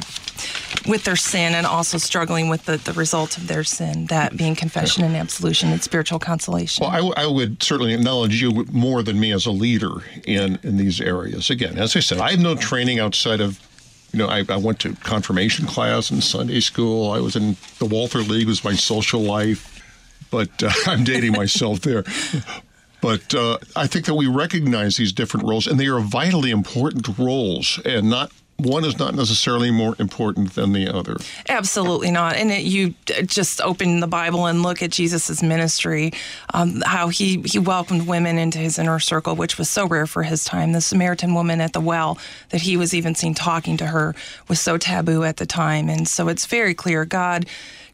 with 0.87 1.03
their 1.03 1.15
sin 1.15 1.53
and 1.53 1.65
also 1.65 1.97
struggling 1.97 2.49
with 2.49 2.65
the, 2.65 2.77
the 2.77 2.93
result 2.93 3.37
of 3.37 3.47
their 3.47 3.63
sin, 3.63 4.07
that 4.07 4.35
being 4.35 4.55
confession 4.55 5.03
and 5.03 5.15
absolution 5.15 5.71
and 5.71 5.81
spiritual 5.81 6.19
consolation. 6.19 6.83
Well, 6.83 6.91
I, 6.91 6.97
w- 6.97 7.13
I 7.15 7.27
would 7.27 7.61
certainly 7.61 7.93
acknowledge 7.93 8.41
you 8.41 8.65
more 8.71 9.03
than 9.03 9.19
me 9.19 9.31
as 9.31 9.45
a 9.45 9.51
leader 9.51 9.91
in, 10.25 10.59
in 10.63 10.77
these 10.77 10.99
areas. 10.99 11.49
Again, 11.49 11.77
as 11.77 11.95
I 11.95 11.99
said, 11.99 12.19
I 12.19 12.31
have 12.31 12.39
no 12.39 12.55
training 12.55 12.99
outside 12.99 13.41
of 13.41 13.59
you 14.11 14.19
know, 14.19 14.27
I, 14.27 14.45
I, 14.47 14.57
went 14.57 14.79
to 14.81 14.93
confirmation 14.97 15.65
class 15.65 16.11
and 16.11 16.23
Sunday 16.23 16.59
school. 16.59 17.11
I 17.11 17.19
was 17.19 17.35
in 17.35 17.57
the 17.79 17.85
Walther 17.87 18.19
League 18.19 18.45
was 18.45 18.63
my 18.63 18.75
social 18.75 19.21
life, 19.21 19.81
but 20.29 20.51
uh, 20.61 20.69
I'm 20.85 21.03
dating 21.03 21.31
myself 21.31 21.79
there. 21.81 22.03
But 23.03 23.35
uh, 23.35 23.57
I 23.75 23.85
think 23.85 24.05
that 24.05 24.13
we 24.13 24.27
recognize 24.27 24.95
these 24.95 25.11
different 25.11 25.45
roles, 25.45 25.67
and 25.67 25.77
they 25.77 25.87
are 25.87 25.99
vitally 25.99 26.51
important 26.51 27.05
roles, 27.17 27.77
and 27.83 28.09
not 28.09 28.31
one 28.57 28.85
is 28.85 28.97
not 28.97 29.13
necessarily 29.13 29.71
more 29.71 29.95
important 29.99 30.53
than 30.55 30.71
the 30.71 30.87
other. 30.87 31.17
Absolutely 31.49 32.11
not. 32.11 32.37
And 32.37 32.49
it, 32.49 32.63
you 32.63 32.93
just 33.25 33.59
open 33.59 33.99
the 33.99 34.07
Bible 34.07 34.45
and 34.45 34.63
look 34.63 34.81
at 34.81 34.91
Jesus' 34.91 35.43
ministry, 35.43 36.13
um, 36.53 36.81
how 36.85 37.09
he, 37.09 37.41
he 37.41 37.59
welcomed 37.59 38.07
women 38.07 38.37
into 38.37 38.59
his 38.59 38.79
inner 38.79 38.99
circle, 38.99 39.35
which 39.35 39.57
was 39.57 39.69
so 39.69 39.85
rare 39.85 40.07
for 40.07 40.23
his 40.23 40.45
time. 40.45 40.71
The 40.71 40.79
Samaritan 40.79 41.33
woman 41.33 41.59
at 41.59 41.73
the 41.73 41.81
well 41.81 42.17
that 42.49 42.61
he 42.61 42.77
was 42.77 42.93
even 42.93 43.15
seen 43.15 43.33
talking 43.33 43.75
to 43.77 43.87
her 43.87 44.15
was 44.47 44.61
so 44.61 44.77
taboo 44.77 45.23
at 45.23 45.37
the 45.37 45.45
time. 45.45 45.89
And 45.89 46.07
so 46.07 46.29
it's 46.29 46.45
very 46.45 46.73
clear 46.73 47.03
God 47.03 47.47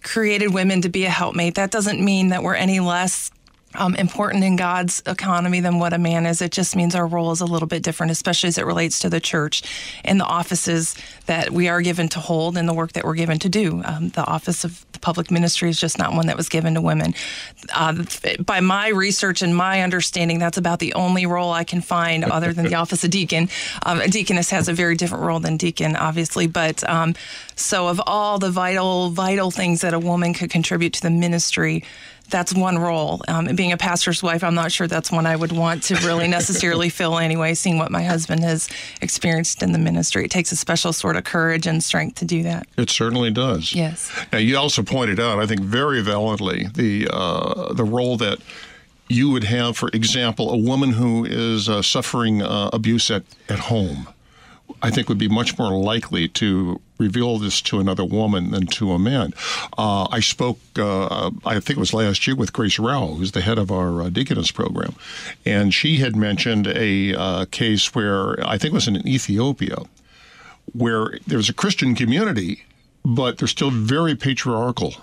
created 0.04 0.54
women 0.54 0.82
to 0.82 0.90
be 0.90 1.06
a 1.06 1.10
helpmate. 1.10 1.56
That 1.56 1.72
doesn't 1.72 2.04
mean 2.04 2.30
that 2.30 2.44
we're 2.44 2.56
any 2.56 2.80
less 2.80 3.32
um, 3.76 3.96
important 3.96 4.44
in 4.44 4.56
God's 4.56 5.02
economy 5.06 5.60
than 5.60 5.80
what 5.80 5.94
a 5.94 5.98
man 5.98 6.26
is. 6.26 6.42
It 6.42 6.52
just 6.52 6.76
means 6.76 6.96
our 6.96 7.06
role 7.06 7.32
is 7.32 7.42
a 7.42 7.46
little 7.46 7.68
bit 7.68 7.84
different, 7.84 8.12
especially 8.12 8.48
as 8.48 8.58
it 8.58 8.66
relates 8.66 9.00
to 9.00 9.10
the 9.10 9.20
church 9.20 9.62
and 10.04 10.20
the 10.20 10.26
offices 10.26 10.96
that 11.28 11.52
we 11.52 11.68
are 11.68 11.82
given 11.82 12.08
to 12.10 12.20
hold 12.20 12.58
and 12.58 12.68
the 12.68 12.74
work 12.74 12.94
that 12.94 13.06
we're 13.06 13.16
given 13.16 13.38
to 13.40 13.50
do. 13.50 13.82
Um, 13.86 14.10
the 14.10 14.26
office 14.26 14.64
of 14.64 14.86
the 14.94 15.00
public 15.00 15.30
ministry 15.30 15.70
is 15.70 15.80
just 15.80 16.00
not 16.00 16.14
one 16.14 16.28
that 16.28 16.38
was 16.38 16.50
given 16.50 16.74
to 16.74 16.82
women. 16.82 17.14
Uh, 17.74 18.04
by 18.40 18.60
my 18.60 18.88
research 18.88 19.42
and 19.44 19.56
my 19.56 19.84
understanding, 19.84 20.40
that's 20.40 20.58
about 20.58 20.80
the 20.80 20.94
only 20.94 21.28
role 21.28 21.52
I 21.52 21.64
can 21.64 21.82
find 21.82 22.24
other 22.24 22.54
than 22.54 22.66
the 22.66 22.76
office 22.84 23.04
of 23.04 23.12
deacon. 23.12 23.50
Um, 23.86 24.02
a 24.02 24.08
deaconess 24.08 24.50
has 24.50 24.68
a 24.68 24.74
very 24.74 24.96
different 24.96 25.24
role 25.24 25.40
than 25.40 25.58
deacon, 25.58 25.96
obviously, 25.96 26.48
but 26.48 26.88
um, 26.90 27.14
so 27.56 27.88
of 27.88 28.02
all 28.08 28.40
the 28.40 28.50
vital, 28.50 29.10
vital 29.10 29.52
things 29.52 29.82
that 29.82 29.94
a 29.94 30.00
woman 30.00 30.34
could 30.34 30.50
contribute 30.50 30.94
to 30.94 31.02
the 31.02 31.12
ministry, 31.12 31.84
that's 32.30 32.54
one 32.54 32.78
role. 32.78 33.22
Um, 33.28 33.46
being 33.56 33.72
a 33.72 33.78
pastor's 33.78 34.24
wife, 34.24 34.44
I'm 34.44 34.56
not 34.56 34.72
sure 34.72 34.88
that's 34.88 35.12
one 35.12 35.26
I 35.26 35.36
would 35.36 35.52
want 35.52 35.84
to 35.84 35.96
really 36.06 36.28
necessarily 36.40 36.90
fill 36.90 37.18
anyway, 37.18 37.54
seeing 37.54 37.78
what 37.78 37.92
my 37.92 38.04
husband 38.04 38.44
has 38.44 38.70
experienced 39.02 39.62
in 39.64 39.72
the 39.72 39.80
ministry. 39.80 40.26
It 40.26 40.32
takes 40.32 40.52
a 40.52 40.56
special 40.56 40.94
sort 40.94 41.16
of 41.16 41.24
courage 41.24 41.68
and 41.68 41.84
strength 41.84 42.16
to 42.20 42.26
do 42.26 42.44
that. 42.44 42.68
It 42.78 42.90
certainly 42.90 43.32
does. 43.32 43.74
Yes. 43.74 44.12
Now, 44.32 44.40
you 44.40 44.58
also 44.58 44.84
pointed 44.84 45.20
out, 45.20 45.40
I 45.40 45.46
think 45.46 45.62
very 45.62 46.02
validly, 46.02 46.68
the, 46.74 47.08
uh, 47.12 47.74
the 47.74 47.84
role 47.84 48.18
that 48.18 48.40
you 49.08 49.32
would 49.32 49.44
have, 49.46 49.76
for 49.76 49.90
example, 49.90 50.52
a 50.52 50.58
woman 50.58 50.92
who 50.92 51.26
is 51.26 51.68
uh, 51.68 51.82
suffering 51.82 52.42
uh, 52.42 52.70
abuse 52.72 53.10
at, 53.10 53.24
at 53.50 53.60
home. 53.60 54.08
I 54.82 54.90
think 54.90 55.10
would 55.10 55.18
be 55.18 55.28
much 55.28 55.58
more 55.58 55.72
likely 55.72 56.28
to 56.30 56.80
reveal 56.98 57.38
this 57.38 57.62
to 57.62 57.80
another 57.80 58.06
woman 58.06 58.52
than 58.52 58.68
to 58.68 58.92
a 58.92 59.00
man. 59.00 59.34
Uh, 59.78 60.08
I 60.12 60.20
spoke, 60.20 60.60
uh, 60.78 61.32
I 61.46 61.60
think 61.60 61.72
it 61.72 61.78
was 61.78 61.94
last 61.94 62.28
year, 62.28 62.36
with 62.36 62.54
Grace 62.54 62.80
Rao, 62.80 63.08
who's 63.08 63.32
the 63.32 63.42
head 63.42 63.58
of 63.58 63.72
our 63.72 64.02
uh, 64.02 64.10
deaconess 64.10 64.52
program, 64.52 64.96
and 65.46 65.74
she 65.74 65.98
had 65.98 66.16
mentioned 66.16 66.68
a 66.68 67.16
uh, 67.16 67.46
case 67.46 67.94
where 67.96 68.40
I 68.48 68.58
think 68.58 68.74
it 68.74 68.76
was 68.76 68.88
in 68.88 69.08
Ethiopia, 69.08 69.78
where 70.74 71.20
there's 71.26 71.50
a 71.50 71.54
Christian 71.54 71.96
community, 71.96 72.64
but 73.04 73.38
they're 73.38 73.48
still 73.48 73.72
very 73.72 74.16
patriarchal, 74.16 74.96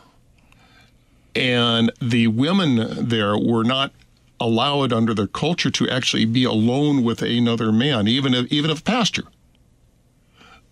and 1.34 1.92
the 2.00 2.28
women 2.28 3.08
there 3.08 3.38
were 3.38 3.64
not 3.64 3.92
allowed 4.38 4.92
under 4.92 5.14
their 5.14 5.26
culture 5.26 5.70
to 5.70 5.88
actually 5.88 6.26
be 6.26 6.44
alone 6.44 7.02
with 7.02 7.22
another 7.22 7.72
man, 7.72 8.06
even 8.06 8.34
if, 8.34 8.52
even 8.52 8.70
if 8.70 8.80
a 8.80 8.82
pastor 8.82 9.24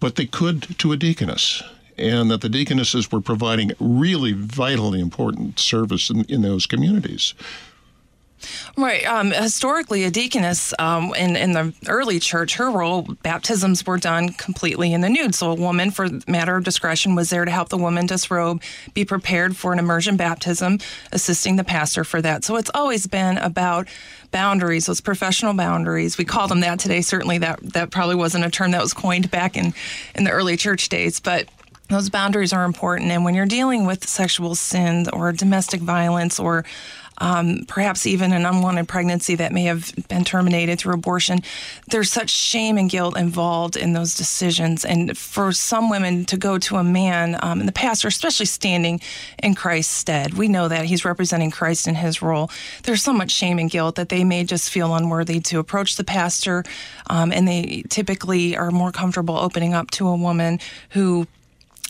but 0.00 0.16
they 0.16 0.26
could 0.26 0.78
to 0.78 0.92
a 0.92 0.96
deaconess 0.96 1.62
and 1.96 2.30
that 2.30 2.40
the 2.40 2.48
deaconesses 2.48 3.10
were 3.10 3.20
providing 3.20 3.72
really 3.78 4.32
vitally 4.32 5.00
important 5.00 5.58
service 5.58 6.10
in, 6.10 6.24
in 6.24 6.42
those 6.42 6.66
communities. 6.66 7.34
Right. 8.76 9.04
Um, 9.06 9.30
historically, 9.30 10.04
a 10.04 10.10
deaconess 10.10 10.74
um, 10.78 11.14
in, 11.14 11.36
in 11.36 11.52
the 11.52 11.72
early 11.86 12.18
church, 12.18 12.56
her 12.56 12.70
role, 12.70 13.02
baptisms 13.22 13.86
were 13.86 13.98
done 13.98 14.30
completely 14.30 14.92
in 14.92 15.00
the 15.00 15.08
nude. 15.08 15.34
So 15.34 15.50
a 15.50 15.54
woman, 15.54 15.90
for 15.90 16.08
matter 16.26 16.56
of 16.56 16.64
discretion, 16.64 17.14
was 17.14 17.30
there 17.30 17.44
to 17.44 17.50
help 17.50 17.68
the 17.68 17.78
woman 17.78 18.06
disrobe, 18.06 18.62
be 18.94 19.04
prepared 19.04 19.56
for 19.56 19.72
an 19.72 19.78
immersion 19.78 20.16
baptism, 20.16 20.78
assisting 21.12 21.56
the 21.56 21.64
pastor 21.64 22.04
for 22.04 22.20
that. 22.22 22.44
So 22.44 22.56
it's 22.56 22.70
always 22.74 23.06
been 23.06 23.38
about 23.38 23.88
boundaries, 24.30 24.86
those 24.86 25.00
professional 25.00 25.54
boundaries. 25.54 26.18
We 26.18 26.24
call 26.24 26.48
them 26.48 26.60
that 26.60 26.80
today. 26.80 27.00
Certainly, 27.00 27.38
that 27.38 27.60
that 27.72 27.90
probably 27.90 28.16
wasn't 28.16 28.44
a 28.44 28.50
term 28.50 28.72
that 28.72 28.82
was 28.82 28.92
coined 28.92 29.30
back 29.30 29.56
in 29.56 29.72
in 30.14 30.24
the 30.24 30.30
early 30.30 30.56
church 30.56 30.88
days, 30.88 31.20
but 31.20 31.48
those 31.88 32.08
boundaries 32.08 32.52
are 32.52 32.64
important. 32.64 33.10
And 33.10 33.24
when 33.24 33.34
you're 33.34 33.46
dealing 33.46 33.86
with 33.86 34.08
sexual 34.08 34.54
sins 34.54 35.08
or 35.08 35.32
domestic 35.32 35.80
violence 35.80 36.40
or 36.40 36.64
um, 37.18 37.64
perhaps 37.68 38.06
even 38.06 38.32
an 38.32 38.44
unwanted 38.44 38.88
pregnancy 38.88 39.34
that 39.36 39.52
may 39.52 39.64
have 39.64 39.92
been 40.08 40.24
terminated 40.24 40.78
through 40.78 40.94
abortion. 40.94 41.40
There's 41.88 42.10
such 42.10 42.30
shame 42.30 42.78
and 42.78 42.90
guilt 42.90 43.16
involved 43.16 43.76
in 43.76 43.92
those 43.92 44.14
decisions. 44.14 44.84
And 44.84 45.16
for 45.16 45.52
some 45.52 45.90
women 45.90 46.24
to 46.26 46.36
go 46.36 46.58
to 46.58 46.76
a 46.76 46.84
man, 46.84 47.36
um, 47.42 47.60
and 47.60 47.68
the 47.68 47.72
pastor, 47.72 48.08
especially 48.08 48.46
standing 48.46 49.00
in 49.42 49.54
Christ's 49.54 49.94
stead, 49.94 50.34
we 50.34 50.48
know 50.48 50.68
that 50.68 50.84
he's 50.86 51.04
representing 51.04 51.50
Christ 51.50 51.86
in 51.86 51.94
his 51.94 52.22
role. 52.22 52.50
There's 52.82 53.02
so 53.02 53.12
much 53.12 53.30
shame 53.30 53.58
and 53.58 53.70
guilt 53.70 53.96
that 53.96 54.08
they 54.08 54.24
may 54.24 54.44
just 54.44 54.70
feel 54.70 54.94
unworthy 54.94 55.40
to 55.40 55.58
approach 55.58 55.96
the 55.96 56.04
pastor. 56.04 56.64
Um, 57.08 57.32
and 57.32 57.46
they 57.46 57.84
typically 57.88 58.56
are 58.56 58.70
more 58.70 58.92
comfortable 58.92 59.36
opening 59.36 59.74
up 59.74 59.90
to 59.92 60.08
a 60.08 60.16
woman 60.16 60.58
who 60.90 61.26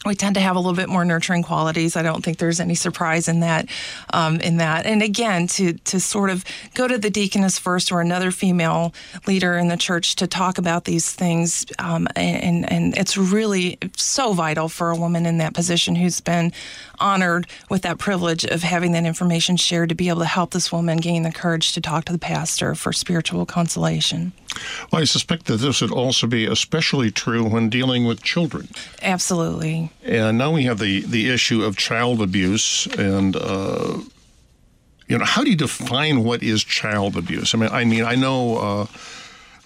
we 0.05 0.15
tend 0.15 0.35
to 0.35 0.41
have 0.41 0.57
a 0.57 0.59
little 0.59 0.75
bit 0.75 0.89
more 0.89 1.05
nurturing 1.05 1.43
qualities. 1.43 1.97
I 1.97 2.03
don't 2.03 2.23
think 2.25 2.39
there's 2.39 2.61
any 2.61 2.75
surprise 2.75 3.29
in 3.29 3.41
that. 3.41 3.69
Um, 4.13 4.41
in 4.41 4.59
that, 4.59 4.87
and 4.87 5.03
again, 5.03 5.47
to 5.49 5.75
to 5.75 6.01
sort 6.01 6.31
of 6.31 6.45
go 6.75 6.87
to 6.87 6.99
the 6.99 7.11
deaconess 7.11 7.59
first 7.59 7.91
or 7.91 8.01
another 8.01 8.31
female 8.31 8.95
leader 9.27 9.57
in 9.57 9.69
the 9.69 9.77
church 9.77 10.17
to 10.17 10.27
talk 10.27 10.59
about 10.59 10.85
these 10.85 11.13
things, 11.13 11.67
um, 11.79 12.07
and 12.17 12.71
and 12.71 12.97
it's 12.97 13.17
really 13.17 13.79
so 13.97 14.33
vital 14.33 14.69
for 14.69 14.91
a 14.91 14.97
woman 14.97 15.27
in 15.27 15.39
that 15.39 15.55
position 15.55 15.95
who's 15.95 16.21
been 16.21 16.53
honored 16.99 17.47
with 17.71 17.83
that 17.83 17.99
privilege 17.99 18.45
of 18.45 18.63
having 18.63 18.93
that 18.93 19.05
information 19.05 19.57
shared 19.57 19.89
to 19.89 19.95
be 19.95 20.09
able 20.09 20.21
to 20.21 20.27
help 20.27 20.53
this 20.53 20.73
woman 20.73 20.99
gain 20.99 21.23
the 21.23 21.33
courage 21.33 21.73
to 21.73 21.81
talk 21.81 22.05
to 22.05 22.13
the 22.13 22.19
pastor 22.19 22.75
for 22.75 22.93
spiritual 22.93 23.47
consolation. 23.47 24.33
Well, 24.93 25.03
I 25.03 25.05
suspect 25.05 25.47
that 25.47 25.57
this 25.57 25.81
would 25.81 25.91
also 25.91 26.27
be 26.27 26.47
especially 26.47 27.11
true 27.11 27.45
when 27.45 27.69
dealing 27.69 28.05
with 28.05 28.23
children. 28.23 28.69
Absolutely. 29.03 29.91
And 30.03 30.37
now 30.37 30.51
we 30.53 30.65
have 30.65 30.79
the, 30.79 31.01
the 31.01 31.31
issue 31.31 31.63
of 31.63 31.77
child 31.77 32.21
abuse 32.21 32.87
and. 32.99 33.37
Uh, 33.37 33.99
you 35.07 35.19
know, 35.19 35.25
how 35.25 35.45
do 35.45 35.51
you 35.51 35.57
define 35.57 36.25
what 36.25 36.43
is 36.43 36.65
child 36.65 37.17
abuse? 37.17 37.55
I 37.55 37.59
mean, 37.59 37.69
I 37.71 37.85
mean, 37.85 38.05
I 38.05 38.15
know 38.15 38.57
uh, 38.57 38.87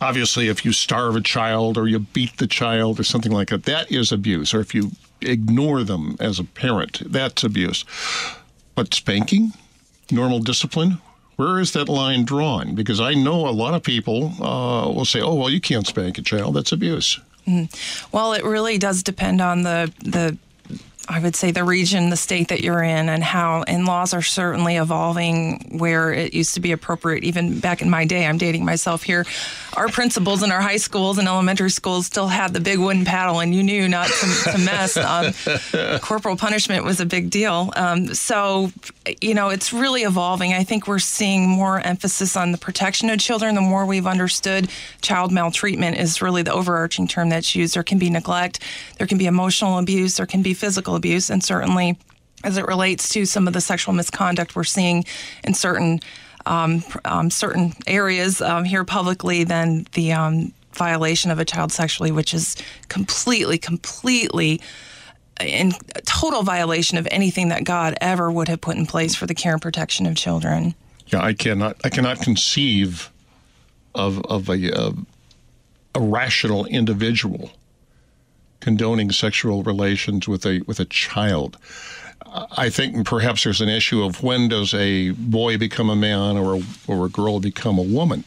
obviously 0.01 0.49
if 0.49 0.65
you 0.65 0.73
starve 0.73 1.17
a 1.17 1.21
child 1.21 1.79
or 1.79 1.89
you 1.89 2.01
beat 2.01 2.39
the 2.39 2.47
child 2.47 2.99
or 2.99 3.05
something 3.05 3.33
like 3.33 3.49
that, 3.51 3.65
that 3.65 3.91
is 3.91 4.13
abuse. 4.13 4.53
Or 4.53 4.61
if 4.61 4.75
you 4.75 4.93
ignore 5.21 5.85
them 5.85 6.17
as 6.21 6.39
a 6.39 6.45
parent, 6.45 7.03
that's 7.13 7.45
abuse. 7.45 7.85
But 8.75 8.95
spanking, 8.95 9.53
normal 10.11 10.41
discipline, 10.41 11.01
where 11.37 11.61
is 11.61 11.73
that 11.73 11.89
line 11.89 12.25
drawn? 12.25 12.75
Because 12.75 13.01
I 13.01 13.15
know 13.15 13.49
a 13.49 13.51
lot 13.51 13.75
of 13.75 13.83
people 13.83 14.33
uh, 14.41 14.91
will 14.91 15.05
say, 15.05 15.21
"Oh, 15.21 15.35
well, 15.35 15.51
you 15.51 15.61
can't 15.61 15.87
spank 15.87 16.19
a 16.19 16.23
child; 16.23 16.55
that's 16.55 16.73
abuse." 16.73 17.21
Mm. 17.49 18.09
Well, 18.13 18.35
it 18.35 18.45
really 18.45 18.77
does 18.79 19.03
depend 19.03 19.41
on 19.41 19.63
the 19.63 19.93
the 20.01 20.37
I 21.11 21.21
would 21.21 21.35
say 21.35 21.53
the 21.53 21.65
region, 21.65 22.11
the 22.11 22.17
state 22.17 22.49
that 22.49 22.61
you're 22.61 22.83
in, 22.83 23.09
and 23.09 23.25
how 23.25 23.63
and 23.67 23.87
laws 23.87 24.13
are 24.13 24.21
certainly 24.21 24.77
evolving 24.77 25.79
where 25.79 26.13
it 26.13 26.35
used 26.35 26.55
to 26.55 26.61
be 26.61 26.73
appropriate. 26.73 27.25
Even 27.25 27.61
back 27.61 27.81
in 27.81 27.89
my 27.89 28.05
day, 28.05 28.27
I'm 28.27 28.37
dating 28.37 28.67
myself 28.67 29.03
here. 29.03 29.25
Our 29.75 29.89
principals 29.89 30.43
in 30.43 30.53
our 30.53 30.61
high 30.61 30.77
schools 30.77 31.17
and 31.17 31.27
elementary 31.27 31.71
schools 31.71 32.05
still 32.07 32.29
had 32.29 32.53
the 32.53 32.61
big 32.61 32.79
wooden 32.79 33.07
paddle, 33.07 33.41
and 33.41 33.55
you 33.55 33.63
knew 33.63 33.89
not 33.89 34.09
to, 34.09 34.51
to 34.53 34.59
mess. 34.59 34.97
Um, 34.99 35.33
corporal 36.01 36.37
punishment 36.37 36.85
was 36.85 37.01
a 37.01 37.07
big 37.07 37.31
deal. 37.31 37.73
Um, 37.75 38.13
so, 38.13 38.71
you 39.23 39.33
know, 39.33 39.49
it's 39.49 39.73
really 39.73 40.03
evolving. 40.03 40.53
I 40.53 40.63
think 40.63 40.87
we're 40.87 40.99
seeing 40.99 41.49
more 41.49 41.81
emphasis 41.81 42.37
on 42.37 42.53
the 42.53 42.59
protection 42.59 43.09
of 43.09 43.19
children. 43.19 43.55
The 43.55 43.63
more 43.63 43.87
we've 43.87 44.07
understood 44.07 44.69
child 45.01 45.33
maltreatment 45.33 45.97
is 45.97 46.21
really 46.21 46.43
the 46.43 46.53
overarching 46.53 47.09
term 47.09 47.31
that's 47.31 47.55
used. 47.55 47.75
There 47.75 47.83
can 47.83 47.99
be 47.99 48.11
neglect, 48.11 48.61
there 48.99 49.07
can 49.07 49.17
be 49.17 49.27
emotional 49.27 49.79
abuse, 49.79 50.19
there 50.19 50.27
can 50.27 50.43
be 50.43 50.53
physical 50.53 50.98
abuse, 50.99 51.31
and 51.31 51.43
certainly 51.43 51.99
as 52.45 52.57
it 52.57 52.67
relates 52.67 53.09
to 53.11 53.25
some 53.25 53.49
of 53.49 53.55
the 53.55 53.61
sexual 53.61 53.95
misconduct 53.95 54.55
we're 54.55 54.65
seeing 54.65 55.05
in 55.45 55.55
certain 55.55 56.01
um, 56.47 56.83
um, 57.05 57.31
certain 57.31 57.75
areas 57.87 58.41
um, 58.41 58.65
here 58.65 58.85
publicly, 58.85 59.45
then 59.45 59.87
the 59.93 60.13
um, 60.13 60.53
violation 60.73 61.31
of 61.31 61.39
a 61.39 61.45
child 61.45 61.73
sexually, 61.73 62.11
which 62.11 62.33
is 62.33 62.57
completely, 62.89 63.59
completely 63.59 64.61
in 65.41 65.73
total 66.07 66.43
violation 66.43 66.97
of 66.99 67.07
anything 67.11 67.49
that 67.51 67.65
God 67.65 67.95
ever 68.01 68.31
would 68.31 68.49
have 68.49 68.61
put 68.61 68.77
in 68.77 68.87
place 68.87 69.15
for 69.15 69.27
the 69.27 69.35
care 69.35 69.53
and 69.53 69.63
protection 69.63 70.07
of 70.07 70.17
children. 70.17 70.75
Yeah, 71.09 71.23
I 71.23 71.35
cannot. 71.35 71.77
I 71.85 71.91
cannot 71.91 72.21
conceive 72.21 73.11
of 73.95 74.21
of 74.27 74.49
a 74.49 74.71
a, 74.71 74.93
a 75.95 76.01
rational 76.01 76.65
individual 76.67 77.51
condoning 78.61 79.13
sexual 79.13 79.63
relations 79.63 80.29
with 80.29 80.45
a 80.47 80.63
with 80.67 80.81
a 80.81 80.85
child. 80.85 81.57
I 82.57 82.69
think 82.69 83.07
perhaps 83.07 83.45
there's 83.45 83.61
an 83.61 83.69
issue 83.69 84.03
of 84.03 84.23
when 84.23 84.49
does 84.49 84.75
a 84.75 85.11
boy 85.11 85.57
become 85.57 85.89
a 85.89 85.97
man 85.97 86.37
or 86.37 86.57
a, 86.57 86.63
or 86.87 87.07
a 87.07 87.09
girl 87.09 87.41
become 87.41 87.79
a 87.79 87.83
woman, 87.83 88.25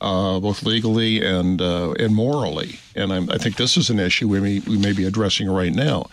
uh, 0.00 0.40
both 0.40 0.64
legally 0.64 1.24
and 1.24 1.60
uh, 1.60 1.92
and 1.92 2.14
morally. 2.14 2.80
And 2.96 3.12
I'm, 3.12 3.30
i 3.30 3.38
think 3.38 3.56
this 3.56 3.76
is 3.76 3.90
an 3.90 3.98
issue 3.98 4.28
we 4.28 4.40
may 4.40 4.60
we 4.60 4.78
may 4.78 4.92
be 4.92 5.04
addressing 5.04 5.50
right 5.50 5.74
now. 5.74 6.08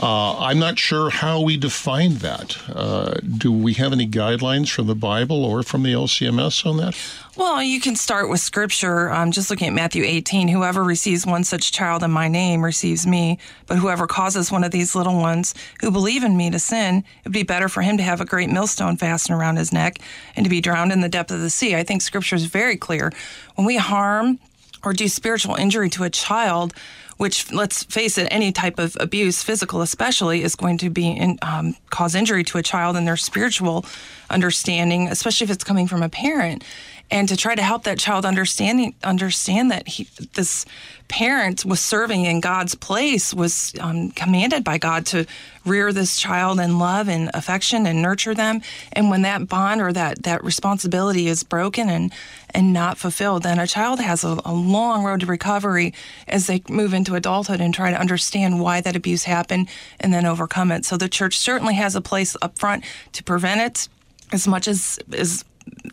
Uh, 0.00 0.38
I'm 0.38 0.58
not 0.58 0.78
sure 0.78 1.10
how 1.10 1.40
we 1.40 1.56
define 1.56 2.14
that. 2.16 2.56
Uh, 2.68 3.14
do 3.14 3.52
we 3.52 3.74
have 3.74 3.92
any 3.92 4.08
guidelines 4.08 4.70
from 4.70 4.86
the 4.86 4.94
Bible 4.94 5.44
or 5.44 5.62
from 5.62 5.82
the 5.82 5.92
LCMS 5.92 6.66
on 6.66 6.78
that? 6.78 6.96
Well, 7.34 7.62
you 7.62 7.80
can 7.80 7.96
start 7.96 8.28
with 8.28 8.40
scripture. 8.40 9.10
Um, 9.10 9.30
just 9.30 9.48
looking 9.48 9.68
at 9.68 9.72
Matthew 9.72 10.04
18, 10.04 10.48
whoever 10.48 10.84
receives 10.84 11.24
one 11.24 11.44
such 11.44 11.72
child 11.72 12.02
in 12.02 12.10
my 12.10 12.28
name 12.28 12.62
receives 12.62 13.06
me, 13.06 13.38
but 13.66 13.78
whoever 13.78 14.06
causes 14.06 14.52
one 14.52 14.64
of 14.64 14.70
these 14.70 14.94
little 14.94 15.16
ones 15.16 15.54
who 15.80 15.90
believe 15.90 16.24
in 16.24 16.36
me 16.36 16.50
to 16.50 16.58
sin, 16.58 16.98
it 16.98 17.24
would 17.24 17.32
be 17.32 17.42
better 17.42 17.70
for 17.70 17.80
him 17.80 17.96
to 17.96 18.02
have 18.02 18.20
a 18.20 18.26
great 18.26 18.50
millstone 18.50 18.98
fastened 18.98 19.38
around 19.38 19.56
his 19.56 19.72
neck 19.72 19.98
and 20.36 20.44
to 20.44 20.50
be 20.50 20.60
drowned 20.60 20.92
in 20.92 21.00
the 21.00 21.08
depth 21.08 21.30
of 21.30 21.40
the 21.40 21.48
sea. 21.48 21.74
I 21.74 21.84
think 21.84 22.02
scripture 22.02 22.36
is 22.36 22.44
very 22.44 22.76
clear. 22.76 23.10
When 23.54 23.66
we 23.66 23.78
harm 23.78 24.38
or 24.84 24.92
do 24.92 25.08
spiritual 25.08 25.54
injury 25.54 25.88
to 25.90 26.04
a 26.04 26.10
child, 26.10 26.74
which 27.16 27.52
let's 27.52 27.84
face 27.84 28.18
it, 28.18 28.28
any 28.30 28.52
type 28.52 28.78
of 28.78 28.96
abuse, 28.98 29.42
physical 29.42 29.82
especially, 29.82 30.42
is 30.42 30.56
going 30.56 30.78
to 30.78 30.90
be 30.90 31.08
in, 31.10 31.38
um, 31.42 31.76
cause 31.90 32.14
injury 32.14 32.44
to 32.44 32.58
a 32.58 32.62
child 32.62 32.96
and 32.96 33.06
their 33.06 33.16
spiritual 33.16 33.84
understanding, 34.30 35.08
especially 35.08 35.44
if 35.44 35.50
it's 35.50 35.64
coming 35.64 35.86
from 35.86 36.02
a 36.02 36.08
parent 36.08 36.64
and 37.12 37.28
to 37.28 37.36
try 37.36 37.54
to 37.54 37.62
help 37.62 37.84
that 37.84 37.98
child 37.98 38.24
understanding 38.24 38.94
understand 39.04 39.70
that 39.70 39.86
he, 39.86 40.08
this 40.32 40.64
parent 41.08 41.62
was 41.62 41.78
serving 41.78 42.24
in 42.24 42.40
God's 42.40 42.74
place 42.74 43.34
was 43.34 43.74
um, 43.80 44.12
commanded 44.12 44.64
by 44.64 44.78
God 44.78 45.04
to 45.06 45.26
rear 45.66 45.92
this 45.92 46.16
child 46.16 46.58
in 46.58 46.78
love 46.78 47.08
and 47.08 47.30
affection 47.34 47.86
and 47.86 48.00
nurture 48.00 48.34
them. 48.34 48.62
And 48.94 49.10
when 49.10 49.22
that 49.22 49.46
bond 49.46 49.82
or 49.82 49.92
that 49.92 50.22
that 50.22 50.42
responsibility 50.42 51.28
is 51.28 51.42
broken 51.42 51.90
and 51.90 52.12
and 52.54 52.72
not 52.72 52.98
fulfilled 52.98 53.42
then 53.42 53.58
a 53.58 53.66
child 53.66 54.00
has 54.00 54.24
a, 54.24 54.40
a 54.44 54.52
long 54.52 55.04
road 55.04 55.20
to 55.20 55.26
recovery 55.26 55.92
as 56.26 56.46
they 56.46 56.62
move 56.70 56.94
into 56.94 57.14
adulthood 57.14 57.60
and 57.60 57.74
try 57.74 57.90
to 57.90 58.00
understand 58.00 58.58
why 58.58 58.80
that 58.80 58.96
abuse 58.96 59.24
happened 59.24 59.68
and 60.00 60.14
then 60.14 60.24
overcome 60.24 60.72
it. 60.72 60.86
So 60.86 60.96
the 60.96 61.10
church 61.10 61.38
certainly 61.38 61.74
has 61.74 61.94
a 61.94 62.00
place 62.00 62.36
up 62.40 62.58
front 62.58 62.84
to 63.12 63.22
prevent 63.22 63.60
it 63.60 63.88
as 64.32 64.48
much 64.48 64.66
as 64.66 64.98
is 65.12 65.44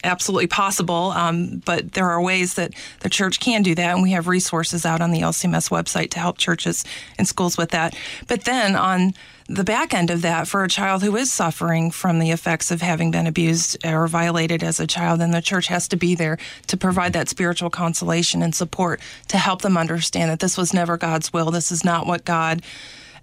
absolutely 0.03 0.47
possible, 0.47 1.11
um, 1.11 1.61
but 1.65 1.93
there 1.93 2.09
are 2.09 2.21
ways 2.21 2.55
that 2.55 2.73
the 3.01 3.09
church 3.09 3.39
can 3.39 3.61
do 3.61 3.75
that, 3.75 3.93
and 3.93 4.03
we 4.03 4.11
have 4.11 4.27
resources 4.27 4.85
out 4.85 5.01
on 5.01 5.11
the 5.11 5.21
LCMS 5.21 5.69
website 5.69 6.11
to 6.11 6.19
help 6.19 6.37
churches 6.37 6.85
and 7.17 7.27
schools 7.27 7.57
with 7.57 7.71
that. 7.71 7.95
But 8.27 8.45
then 8.45 8.75
on 8.75 9.13
the 9.47 9.63
back 9.63 9.93
end 9.93 10.11
of 10.11 10.21
that, 10.21 10.47
for 10.47 10.63
a 10.63 10.69
child 10.69 11.01
who 11.01 11.15
is 11.15 11.31
suffering 11.31 11.89
from 11.89 12.19
the 12.19 12.29
effects 12.31 12.69
of 12.69 12.81
having 12.81 13.09
been 13.09 13.25
abused 13.25 13.83
or 13.83 14.07
violated 14.07 14.63
as 14.63 14.79
a 14.79 14.87
child, 14.87 15.19
then 15.19 15.31
the 15.31 15.41
church 15.41 15.67
has 15.67 15.87
to 15.87 15.97
be 15.97 16.13
there 16.13 16.37
to 16.67 16.77
provide 16.77 17.13
that 17.13 17.29
spiritual 17.29 17.71
consolation 17.71 18.43
and 18.43 18.53
support 18.53 19.01
to 19.27 19.37
help 19.37 19.63
them 19.63 19.75
understand 19.75 20.29
that 20.29 20.39
this 20.39 20.57
was 20.57 20.73
never 20.73 20.97
God's 20.97 21.33
will. 21.33 21.49
This 21.49 21.71
is 21.71 21.83
not 21.83 22.05
what 22.05 22.25
God 22.25 22.61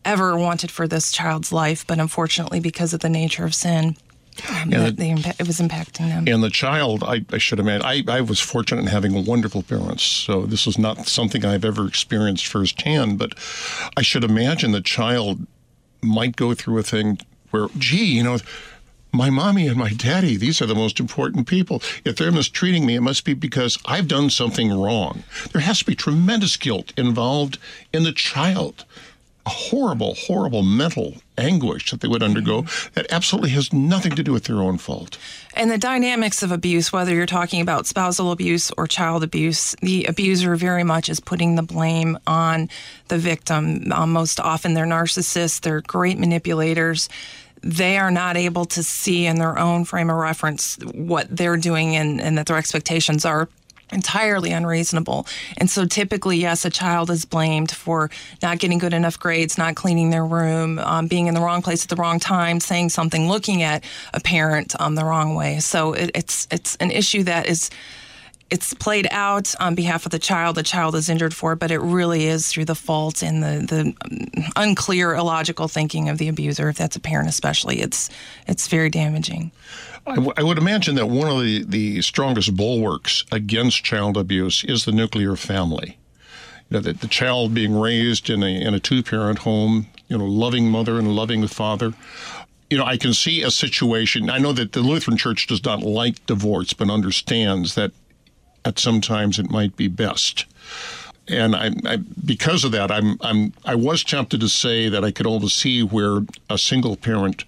ever 0.04 0.36
wanted 0.36 0.70
for 0.70 0.88
this 0.88 1.12
child's 1.12 1.52
life, 1.52 1.86
but 1.86 2.00
unfortunately, 2.00 2.60
because 2.60 2.92
of 2.92 3.00
the 3.00 3.08
nature 3.08 3.44
of 3.44 3.54
sin, 3.54 3.96
um, 4.50 4.70
that 4.70 4.96
the, 4.96 5.34
it 5.38 5.46
was 5.46 5.60
impacting 5.60 6.08
them. 6.08 6.24
And 6.26 6.42
the 6.42 6.50
child, 6.50 7.02
I, 7.04 7.24
I 7.32 7.38
should 7.38 7.58
imagine, 7.58 7.86
I, 7.86 8.02
I 8.08 8.20
was 8.20 8.40
fortunate 8.40 8.82
in 8.82 8.86
having 8.86 9.24
wonderful 9.24 9.62
parents. 9.62 10.02
So 10.02 10.46
this 10.46 10.66
is 10.66 10.78
not 10.78 11.06
something 11.06 11.44
I've 11.44 11.64
ever 11.64 11.86
experienced 11.86 12.46
firsthand, 12.46 13.18
but 13.18 13.34
I 13.96 14.02
should 14.02 14.24
imagine 14.24 14.72
the 14.72 14.80
child 14.80 15.46
might 16.02 16.36
go 16.36 16.54
through 16.54 16.78
a 16.78 16.82
thing 16.82 17.18
where, 17.50 17.68
gee, 17.78 18.16
you 18.16 18.22
know, 18.22 18.38
my 19.12 19.30
mommy 19.30 19.66
and 19.66 19.76
my 19.76 19.90
daddy, 19.90 20.36
these 20.36 20.60
are 20.60 20.66
the 20.66 20.74
most 20.74 21.00
important 21.00 21.46
people. 21.46 21.82
If 22.04 22.16
they're 22.16 22.32
mistreating 22.32 22.84
me, 22.84 22.96
it 22.96 23.00
must 23.00 23.24
be 23.24 23.34
because 23.34 23.78
I've 23.86 24.08
done 24.08 24.30
something 24.30 24.72
wrong. 24.78 25.22
There 25.52 25.62
has 25.62 25.78
to 25.78 25.84
be 25.86 25.94
tremendous 25.94 26.56
guilt 26.56 26.92
involved 26.98 27.58
in 27.92 28.04
the 28.04 28.12
child. 28.12 28.84
A 29.46 29.50
horrible, 29.50 30.14
horrible 30.14 30.62
mental 30.62 31.14
anguish 31.38 31.90
that 31.90 32.00
they 32.00 32.08
would 32.08 32.22
undergo 32.22 32.62
that 32.94 33.10
absolutely 33.10 33.50
has 33.50 33.72
nothing 33.72 34.12
to 34.12 34.22
do 34.22 34.32
with 34.32 34.44
their 34.44 34.60
own 34.60 34.78
fault. 34.78 35.18
And 35.54 35.70
the 35.70 35.78
dynamics 35.78 36.42
of 36.42 36.52
abuse, 36.52 36.92
whether 36.92 37.14
you're 37.14 37.26
talking 37.26 37.60
about 37.60 37.86
spousal 37.86 38.32
abuse 38.32 38.70
or 38.76 38.86
child 38.86 39.22
abuse, 39.22 39.74
the 39.82 40.04
abuser 40.04 40.56
very 40.56 40.84
much 40.84 41.08
is 41.08 41.20
putting 41.20 41.54
the 41.54 41.62
blame 41.62 42.18
on 42.26 42.68
the 43.08 43.18
victim. 43.18 43.92
Um, 43.92 44.12
most 44.12 44.40
often, 44.40 44.74
they're 44.74 44.86
narcissists, 44.86 45.60
they're 45.60 45.82
great 45.82 46.18
manipulators 46.18 47.08
they 47.62 47.98
are 47.98 48.10
not 48.10 48.36
able 48.36 48.64
to 48.64 48.82
see 48.82 49.26
in 49.26 49.38
their 49.38 49.58
own 49.58 49.84
frame 49.84 50.08
of 50.08 50.16
reference 50.16 50.78
what 50.94 51.26
they're 51.34 51.56
doing 51.56 51.96
and, 51.96 52.20
and 52.20 52.38
that 52.38 52.46
their 52.46 52.58
expectations 52.58 53.24
are 53.24 53.48
entirely 53.92 54.50
unreasonable. 54.50 55.26
And 55.58 55.70
so 55.70 55.86
typically, 55.86 56.38
yes, 56.38 56.64
a 56.64 56.70
child 56.70 57.10
is 57.10 57.24
blamed 57.24 57.70
for 57.70 58.10
not 58.42 58.58
getting 58.58 58.78
good 58.78 58.92
enough 58.92 59.18
grades, 59.18 59.56
not 59.56 59.76
cleaning 59.76 60.10
their 60.10 60.24
room, 60.24 60.78
um, 60.80 61.06
being 61.06 61.26
in 61.26 61.34
the 61.34 61.40
wrong 61.40 61.62
place 61.62 61.84
at 61.84 61.88
the 61.88 61.96
wrong 61.96 62.18
time, 62.18 62.60
saying 62.60 62.88
something, 62.90 63.28
looking 63.28 63.62
at 63.62 63.84
a 64.12 64.20
parent 64.20 64.74
um, 64.80 64.94
the 64.94 65.04
wrong 65.04 65.34
way. 65.34 65.60
So 65.60 65.92
it, 65.92 66.10
it's 66.14 66.48
it's 66.50 66.76
an 66.76 66.90
issue 66.90 67.22
that 67.24 67.46
is 67.46 67.70
it's 68.48 68.74
played 68.74 69.08
out 69.10 69.54
on 69.58 69.74
behalf 69.74 70.06
of 70.06 70.12
the 70.12 70.20
child. 70.20 70.56
The 70.56 70.62
child 70.62 70.94
is 70.94 71.08
injured 71.08 71.34
for 71.34 71.56
but 71.56 71.70
it 71.70 71.80
really 71.80 72.26
is 72.26 72.48
through 72.48 72.66
the 72.66 72.74
fault 72.74 73.22
and 73.22 73.42
the 73.42 73.66
the 73.66 74.50
unclear, 74.56 75.14
illogical 75.14 75.68
thinking 75.68 76.08
of 76.08 76.18
the 76.18 76.28
abuser. 76.28 76.68
If 76.68 76.76
that's 76.76 76.96
a 76.96 77.00
parent, 77.00 77.28
especially, 77.28 77.80
it's 77.80 78.10
it's 78.46 78.68
very 78.68 78.90
damaging. 78.90 79.52
I, 80.06 80.14
w- 80.14 80.32
I 80.36 80.42
would 80.42 80.58
imagine 80.58 80.94
that 80.96 81.08
one 81.08 81.28
of 81.28 81.42
the, 81.42 81.64
the 81.64 82.02
strongest 82.02 82.56
bulwarks 82.56 83.24
against 83.32 83.84
child 83.84 84.16
abuse 84.16 84.64
is 84.64 84.84
the 84.84 84.92
nuclear 84.92 85.36
family. 85.36 85.98
You 86.70 86.76
know, 86.76 86.80
that 86.80 87.00
the 87.00 87.08
child 87.08 87.54
being 87.54 87.78
raised 87.78 88.30
in 88.30 88.42
a 88.42 88.60
in 88.60 88.74
a 88.74 88.80
two 88.80 89.02
parent 89.02 89.40
home, 89.40 89.86
you 90.08 90.18
know, 90.18 90.24
loving 90.24 90.70
mother 90.70 90.98
and 90.98 91.14
loving 91.14 91.46
father 91.46 91.94
you 92.70 92.78
know, 92.78 92.84
I 92.84 92.96
can 92.96 93.14
see 93.14 93.42
a 93.42 93.50
situation. 93.50 94.28
I 94.28 94.38
know 94.38 94.52
that 94.52 94.72
the 94.72 94.80
Lutheran 94.80 95.16
Church 95.16 95.46
does 95.46 95.64
not 95.64 95.82
like 95.82 96.24
divorce, 96.26 96.72
but 96.72 96.90
understands 96.90 97.74
that 97.74 97.92
at 98.64 98.78
sometimes 98.78 99.38
it 99.38 99.50
might 99.50 99.76
be 99.76 99.88
best. 99.88 100.46
And 101.28 101.54
I, 101.54 101.70
I, 101.84 101.96
because 101.96 102.64
of 102.64 102.72
that, 102.72 102.90
I'm, 102.90 103.18
I'm, 103.20 103.52
I 103.64 103.74
was 103.74 104.02
tempted 104.02 104.40
to 104.40 104.48
say 104.48 104.88
that 104.88 105.04
I 105.04 105.10
could 105.10 105.26
almost 105.26 105.58
see 105.58 105.82
where 105.82 106.20
a 106.50 106.58
single 106.58 106.96
parent 106.96 107.44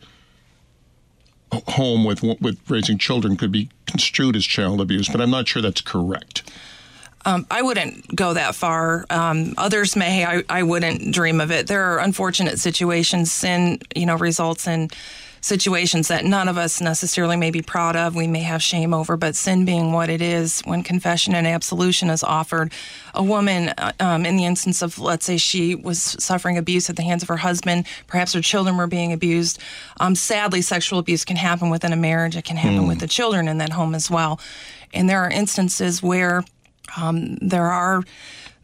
home 1.53 2.05
with 2.05 2.23
with 2.23 2.59
raising 2.69 2.99
children 2.99 3.37
could 3.37 3.53
be 3.53 3.69
construed 3.87 4.37
as 4.37 4.45
child 4.45 4.81
abuse, 4.81 5.09
but 5.09 5.21
I'm 5.21 5.31
not 5.31 5.49
sure 5.49 5.63
that's 5.63 5.81
correct. 5.81 6.43
Um, 7.25 7.47
I 7.51 7.63
wouldn't 7.63 8.15
go 8.15 8.35
that 8.35 8.55
far. 8.55 9.05
Um, 9.11 9.55
others 9.59 9.97
may. 9.97 10.25
I, 10.25 10.43
I 10.49 10.63
wouldn't 10.63 11.13
dream 11.13 11.41
of 11.41 11.51
it. 11.51 11.67
There 11.67 11.93
are 11.93 11.99
unfortunate 11.99 12.59
situations. 12.59 13.33
Sin, 13.33 13.81
you 13.95 14.07
know, 14.07 14.17
results 14.17 14.67
in 14.67 14.89
situations 15.41 16.09
that 16.09 16.25
none 16.25 16.49
of 16.49 16.59
us 16.59 16.81
necessarily 16.81 17.37
may 17.37 17.51
be 17.51 17.63
proud 17.63 17.97
of, 17.97 18.15
we 18.15 18.27
may 18.27 18.43
have 18.43 18.63
shame 18.63 18.93
over, 18.93 19.17
but 19.17 19.37
sin 19.37 19.65
being 19.65 19.93
what 19.93 20.09
it 20.09 20.21
is, 20.21 20.61
when 20.63 20.83
confession 20.83 21.35
and 21.35 21.47
absolution 21.47 22.11
is 22.11 22.23
offered, 22.23 22.73
a 23.15 23.23
woman, 23.23 23.69
uh, 23.79 23.93
um, 24.01 24.27
in 24.27 24.37
the 24.37 24.45
instance 24.45 24.83
of, 24.83 24.99
let's 24.99 25.25
say, 25.25 25.37
she 25.37 25.75
was 25.75 26.01
suffering 26.01 26.59
abuse 26.59 26.89
at 26.91 26.97
the 26.97 27.03
hands 27.03 27.23
of 27.23 27.29
her 27.29 27.37
husband, 27.37 27.87
perhaps 28.07 28.33
her 28.33 28.41
children 28.41 28.77
were 28.77 28.87
being 28.87 29.13
abused. 29.13 29.59
Um, 30.01 30.15
sadly, 30.15 30.63
sexual 30.63 30.99
abuse 30.99 31.25
can 31.25 31.37
happen 31.37 31.71
within 31.71 31.93
a 31.93 31.97
marriage, 31.97 32.37
it 32.37 32.45
can 32.45 32.57
happen 32.57 32.85
mm. 32.85 32.89
with 32.89 33.01
the 33.01 33.09
children 33.09 33.49
in 33.49 33.59
that 33.59 33.71
home 33.71 33.95
as 33.95 34.11
well. 34.11 34.41
And 34.93 35.09
there 35.09 35.23
are 35.23 35.31
instances 35.31 36.03
where 36.03 36.45
um, 36.97 37.37
there 37.37 37.67
are 37.67 38.03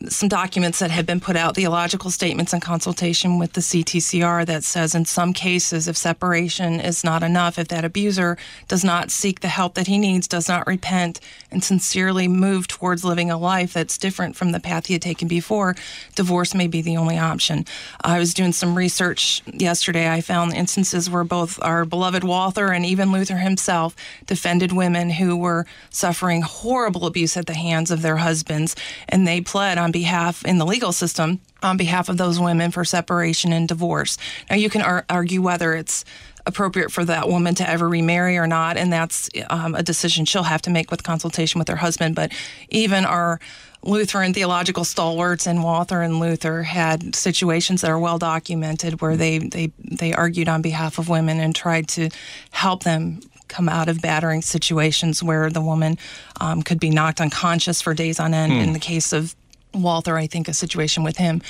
some 0.09 0.29
documents 0.29 0.79
that 0.79 0.91
have 0.91 1.07
been 1.07 1.21
put 1.21 1.37
out, 1.37 1.57
theological 1.57 2.11
statements 2.11 2.53
in 2.53 2.61
consultation 2.61 3.39
with 3.39 3.53
the 3.55 3.61
CTCR 3.61 4.47
that 4.47 4.65
says 4.65 4.95
in 4.95 5.05
some 5.05 5.33
cases, 5.33 5.89
if 5.89 5.97
separation 5.97 6.81
is 6.81 7.05
not 7.05 7.23
enough, 7.23 7.59
if 7.59 7.69
that 7.69 7.85
abuser 7.85 8.37
does 8.69 8.85
not 8.85 9.11
seek 9.11 9.41
the 9.41 9.49
help 9.49 9.75
that 9.75 9.87
he 9.87 9.99
needs, 9.99 10.29
does 10.29 10.49
not 10.49 10.67
repent, 10.67 11.21
and 11.51 11.65
sincerely 11.65 12.29
move 12.29 12.69
towards 12.69 13.05
living 13.05 13.31
a 13.31 13.39
life 13.39 13.73
that's 13.73 13.99
different 13.99 14.37
from 14.37 14.53
the 14.53 14.61
path 14.61 14.87
he 14.87 14.95
had 14.95 15.03
taken 15.03 15.29
before, 15.29 15.75
divorce 16.15 16.55
may 16.55 16.67
be 16.67 16.83
the 16.83 16.97
only 16.97 17.19
option. 17.19 17.65
I 18.03 18.19
was 18.19 18.35
doing 18.35 18.53
some 18.53 18.77
research 18.77 19.43
yesterday. 19.47 20.11
I 20.11 20.21
found 20.21 20.55
instances 20.55 21.09
where 21.09 21.25
both 21.25 21.59
our 21.63 21.85
beloved 21.85 22.25
Walther 22.25 22.73
and 22.73 22.85
even 22.85 23.13
Luther 23.13 23.39
himself 23.39 23.97
defended 24.27 24.73
women 24.73 25.11
who 25.11 25.37
were 25.37 25.67
suffering 25.91 26.43
horrible 26.43 27.07
abuse 27.07 27.37
at 27.37 27.47
the 27.47 27.55
hands 27.55 27.91
of 27.91 28.03
their 28.03 28.17
husbands, 28.17 28.77
and 29.09 29.27
they 29.27 29.41
pled 29.41 29.79
on 29.79 29.93
behalf 29.95 30.45
in 30.45 30.59
the 30.59 30.67
legal 30.67 30.93
system 30.93 31.41
on 31.63 31.79
behalf 31.79 32.11
of 32.11 32.19
those 32.19 32.39
women 32.39 32.71
for 32.71 32.85
separation 32.85 33.53
and 33.53 33.67
divorce. 33.67 34.19
Now, 34.51 34.57
you 34.57 34.69
can 34.69 34.83
ar- 34.83 35.07
argue 35.09 35.41
whether 35.41 35.73
it's 35.73 36.05
appropriate 36.47 36.93
for 36.93 37.05
that 37.07 37.29
woman 37.29 37.55
to 37.55 37.67
ever 37.67 37.89
remarry 37.89 38.37
or 38.37 38.47
not, 38.47 38.77
and 38.77 38.93
that's 38.93 39.31
um, 39.49 39.75
a 39.75 39.83
decision 39.83 40.27
she'll 40.27 40.43
have 40.43 40.61
to 40.63 40.71
make 40.71 40.91
with 40.91 41.03
consultation 41.03 41.59
with 41.59 41.69
her 41.69 41.77
husband. 41.77 42.15
But 42.15 42.33
even 42.69 43.07
our 43.07 43.39
Lutheran 43.83 44.35
theological 44.35 44.85
stalwarts 44.85 45.47
and 45.47 45.63
Walther 45.63 46.03
and 46.03 46.19
Luther 46.19 46.65
had 46.65 47.15
situations 47.15 47.81
that 47.81 47.91
are 47.91 47.99
well 47.99 48.19
documented 48.19 49.01
where 49.01 49.17
they, 49.17 49.39
they, 49.39 49.73
they 49.79 50.13
argued 50.13 50.49
on 50.49 50.61
behalf 50.61 50.99
of 50.99 51.09
women 51.09 51.39
and 51.39 51.55
tried 51.55 51.87
to 51.89 52.11
help 52.51 52.83
them 52.83 53.21
come 53.49 53.69
out 53.69 53.89
of 53.89 54.01
battering 54.01 54.43
situations 54.43 55.23
where 55.23 55.49
the 55.51 55.61
woman 55.61 55.97
um, 56.41 56.63
could 56.63 56.81
be 56.81 56.91
knocked 56.91 57.21
unconscious 57.21 57.81
for 57.81 57.95
days 57.95 58.19
on 58.19 58.35
end. 58.35 58.53
Hmm. 58.53 58.59
In 58.59 58.73
the 58.73 58.79
case 58.79 59.13
of 59.13 59.35
Walther, 59.75 60.17
I 60.17 60.27
think, 60.27 60.49
a 60.49 60.55
situation 60.55 61.03
with 61.03 61.17
him. 61.17 61.43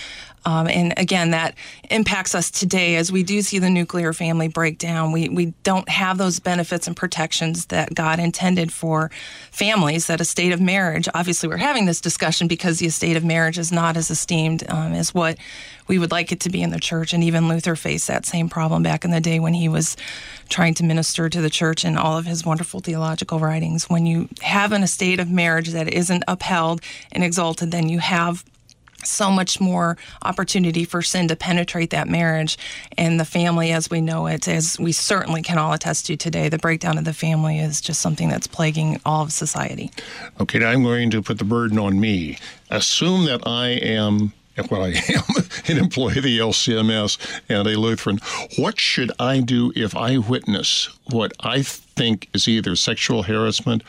Um, 0.47 0.69
and 0.69 0.95
again, 0.97 1.31
that 1.31 1.55
impacts 1.91 2.35
us 2.35 2.51
today 2.51 2.97
as 2.97 3.11
we 3.11 3.23
do 3.23 3.43
see 3.43 3.59
the 3.59 3.71
nuclear 3.71 4.13
family 4.13 4.49
break 4.49 4.79
down. 4.79 5.13
We, 5.13 5.29
we 5.29 5.47
don't 5.63 5.89
have 5.89 6.19
those 6.19 6.39
benefits 6.39 6.87
and 6.87 6.97
protections 6.97 7.67
that 7.67 7.95
God 7.95 8.19
intended 8.19 8.73
for 8.73 9.11
families, 9.51 10.07
that 10.07 10.21
a 10.21 10.25
state 10.25 10.53
of 10.53 10.61
marriage. 10.61 11.09
Obviously, 11.15 11.49
we're 11.49 11.57
having 11.57 11.87
this 11.87 12.01
discussion 12.01 12.49
because 12.49 12.79
the 12.79 12.87
estate 12.87 13.17
of 13.17 13.25
marriage 13.25 13.59
is 13.59 13.73
not 13.73 13.97
as 13.97 14.11
esteemed 14.11 14.65
um, 14.69 14.93
as 14.93 15.15
what 15.15 15.39
we 15.87 15.99
would 15.99 16.11
like 16.11 16.33
it 16.33 16.41
to 16.41 16.51
be 16.51 16.63
in 16.63 16.71
the 16.71 16.81
church. 16.81 17.13
And 17.13 17.23
even 17.23 17.49
Luther 17.49 17.77
faced 17.77 18.09
that 18.09 18.27
same 18.27 18.49
problem 18.49 18.83
back 18.83 19.05
in 19.05 19.11
the 19.11 19.21
day 19.21 19.41
when 19.41 19.55
he 19.55 19.69
was 19.69 19.97
trying 20.49 20.75
to 20.75 20.85
minister 20.85 21.29
to 21.29 21.41
the 21.41 21.51
church 21.51 21.85
in 21.85 21.97
all 21.97 22.19
of 22.19 22.27
his 22.27 22.45
wonderful 22.45 22.81
theological 22.81 23.39
writings. 23.39 23.89
When 23.89 24.07
you 24.07 24.29
have 24.43 24.73
an 24.73 24.83
estate 24.83 25.21
of 25.21 25.31
marriage 25.31 25.71
that 25.71 25.93
isn't 25.93 26.25
upheld 26.29 26.81
and 27.13 27.23
exalted, 27.25 27.71
then 27.71 27.89
you 27.89 27.99
have 27.99 28.45
so 29.07 29.31
much 29.31 29.61
more 29.61 29.97
opportunity 30.23 30.85
for 30.85 31.03
sin 31.03 31.29
to 31.29 31.37
penetrate 31.37 31.91
that 31.91 32.09
marriage 32.09 32.59
and 32.97 33.19
the 33.19 33.25
family 33.25 33.73
as 33.73 33.91
we 33.91 34.01
know 34.01 34.27
it, 34.27 34.49
as 34.49 34.79
we 34.79 34.93
certainly 34.93 35.43
can 35.43 35.59
all 35.59 35.73
attest 35.73 36.07
to 36.07 36.17
today. 36.17 36.49
The 36.49 36.59
breakdown 36.59 36.99
of 36.99 37.05
the 37.05 37.13
family 37.13 37.59
is 37.59 37.81
just 37.81 38.01
something 38.01 38.29
that's 38.29 38.47
plaguing 38.47 39.01
all 39.05 39.23
of 39.23 39.33
society. 39.33 39.91
Okay, 40.41 40.59
now 40.59 40.69
I'm 40.69 40.83
going 40.83 41.11
to 41.11 41.23
put 41.23 41.39
the 41.39 41.45
burden 41.45 41.79
on 41.79 42.01
me. 42.01 42.39
Assume 42.71 43.27
that 43.27 43.47
I 43.47 43.69
am 43.69 44.33
well, 44.71 44.85
I 44.85 44.91
am 45.09 45.23
an 45.67 45.79
employee 45.79 46.19
of 46.19 46.25
the 46.25 46.39
LCMS 46.39 47.19
and 47.49 47.67
a 47.67 47.79
Lutheran. 47.79 48.21
What 48.57 48.79
should 48.79 49.11
I 49.19 49.41
do 49.41 49.73
if 49.75 49.97
I 49.97 50.19
witness 50.19 50.89
what 51.11 51.33
I 51.41 51.63
think 51.63 52.29
is 52.33 52.47
either 52.47 52.77
sexual 52.77 53.25
harassment 53.25 53.83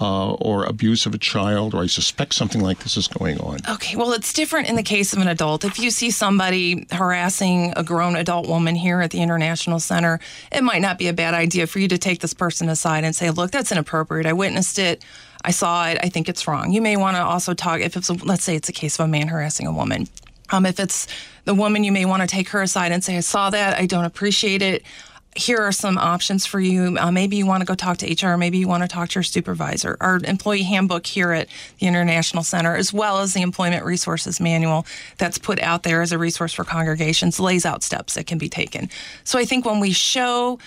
uh, 0.00 0.32
or 0.32 0.64
abuse 0.64 1.04
of 1.04 1.14
a 1.14 1.18
child, 1.18 1.74
or 1.74 1.82
I 1.82 1.86
suspect 1.86 2.34
something 2.34 2.60
like 2.60 2.78
this 2.78 2.96
is 2.96 3.06
going 3.06 3.38
on. 3.40 3.58
Okay, 3.68 3.96
well, 3.96 4.12
it's 4.12 4.32
different 4.32 4.68
in 4.68 4.76
the 4.76 4.82
case 4.82 5.12
of 5.12 5.18
an 5.18 5.28
adult. 5.28 5.64
If 5.64 5.78
you 5.78 5.90
see 5.90 6.10
somebody 6.10 6.86
harassing 6.90 7.74
a 7.76 7.84
grown 7.84 8.16
adult 8.16 8.48
woman 8.48 8.74
here 8.74 9.02
at 9.02 9.10
the 9.10 9.20
International 9.20 9.78
Center, 9.78 10.18
it 10.50 10.64
might 10.64 10.80
not 10.80 10.98
be 10.98 11.08
a 11.08 11.12
bad 11.12 11.34
idea 11.34 11.66
for 11.66 11.80
you 11.80 11.88
to 11.88 11.98
take 11.98 12.20
this 12.20 12.32
person 12.32 12.70
aside 12.70 13.04
and 13.04 13.14
say, 13.14 13.30
look, 13.30 13.50
that's 13.50 13.70
inappropriate. 13.72 14.26
I 14.26 14.32
witnessed 14.32 14.78
it. 14.78 15.04
I 15.44 15.50
saw 15.50 15.88
it. 15.88 15.98
I 16.02 16.08
think 16.08 16.28
it's 16.28 16.46
wrong. 16.48 16.72
You 16.72 16.80
may 16.80 16.96
want 16.96 17.16
to 17.16 17.22
also 17.22 17.52
talk, 17.52 17.80
if 17.80 17.96
it's, 17.96 18.08
a, 18.08 18.14
let's 18.14 18.44
say 18.44 18.56
it's 18.56 18.68
a 18.68 18.72
case 18.72 18.98
of 18.98 19.04
a 19.04 19.08
man 19.08 19.28
harassing 19.28 19.66
a 19.66 19.72
woman. 19.72 20.08
Um, 20.50 20.66
if 20.66 20.80
it's 20.80 21.06
the 21.44 21.54
woman, 21.54 21.84
you 21.84 21.92
may 21.92 22.06
want 22.06 22.22
to 22.22 22.26
take 22.26 22.48
her 22.50 22.62
aside 22.62 22.92
and 22.92 23.04
say, 23.04 23.16
I 23.16 23.20
saw 23.20 23.50
that. 23.50 23.78
I 23.78 23.86
don't 23.86 24.04
appreciate 24.04 24.62
it 24.62 24.82
here 25.36 25.58
are 25.58 25.72
some 25.72 25.96
options 25.96 26.44
for 26.44 26.58
you. 26.58 26.96
Uh, 26.98 27.10
maybe 27.10 27.36
you 27.36 27.46
want 27.46 27.60
to 27.60 27.64
go 27.64 27.74
talk 27.74 27.98
to 27.98 28.26
HR. 28.26 28.36
Maybe 28.36 28.58
you 28.58 28.66
want 28.66 28.82
to 28.82 28.88
talk 28.88 29.10
to 29.10 29.14
your 29.16 29.22
supervisor. 29.22 29.96
Our 30.00 30.20
employee 30.24 30.64
handbook 30.64 31.06
here 31.06 31.30
at 31.30 31.48
the 31.78 31.86
International 31.86 32.42
Center, 32.42 32.74
as 32.74 32.92
well 32.92 33.20
as 33.20 33.32
the 33.32 33.42
Employment 33.42 33.84
Resources 33.84 34.40
Manual 34.40 34.86
that's 35.18 35.38
put 35.38 35.60
out 35.60 35.84
there 35.84 36.02
as 36.02 36.10
a 36.10 36.18
resource 36.18 36.52
for 36.52 36.64
congregations, 36.64 37.38
lays 37.38 37.64
out 37.64 37.84
steps 37.84 38.14
that 38.14 38.26
can 38.26 38.38
be 38.38 38.48
taken. 38.48 38.90
So 39.22 39.38
I 39.38 39.44
think 39.44 39.64
when 39.64 39.78
we 39.78 39.92
show 39.92 40.58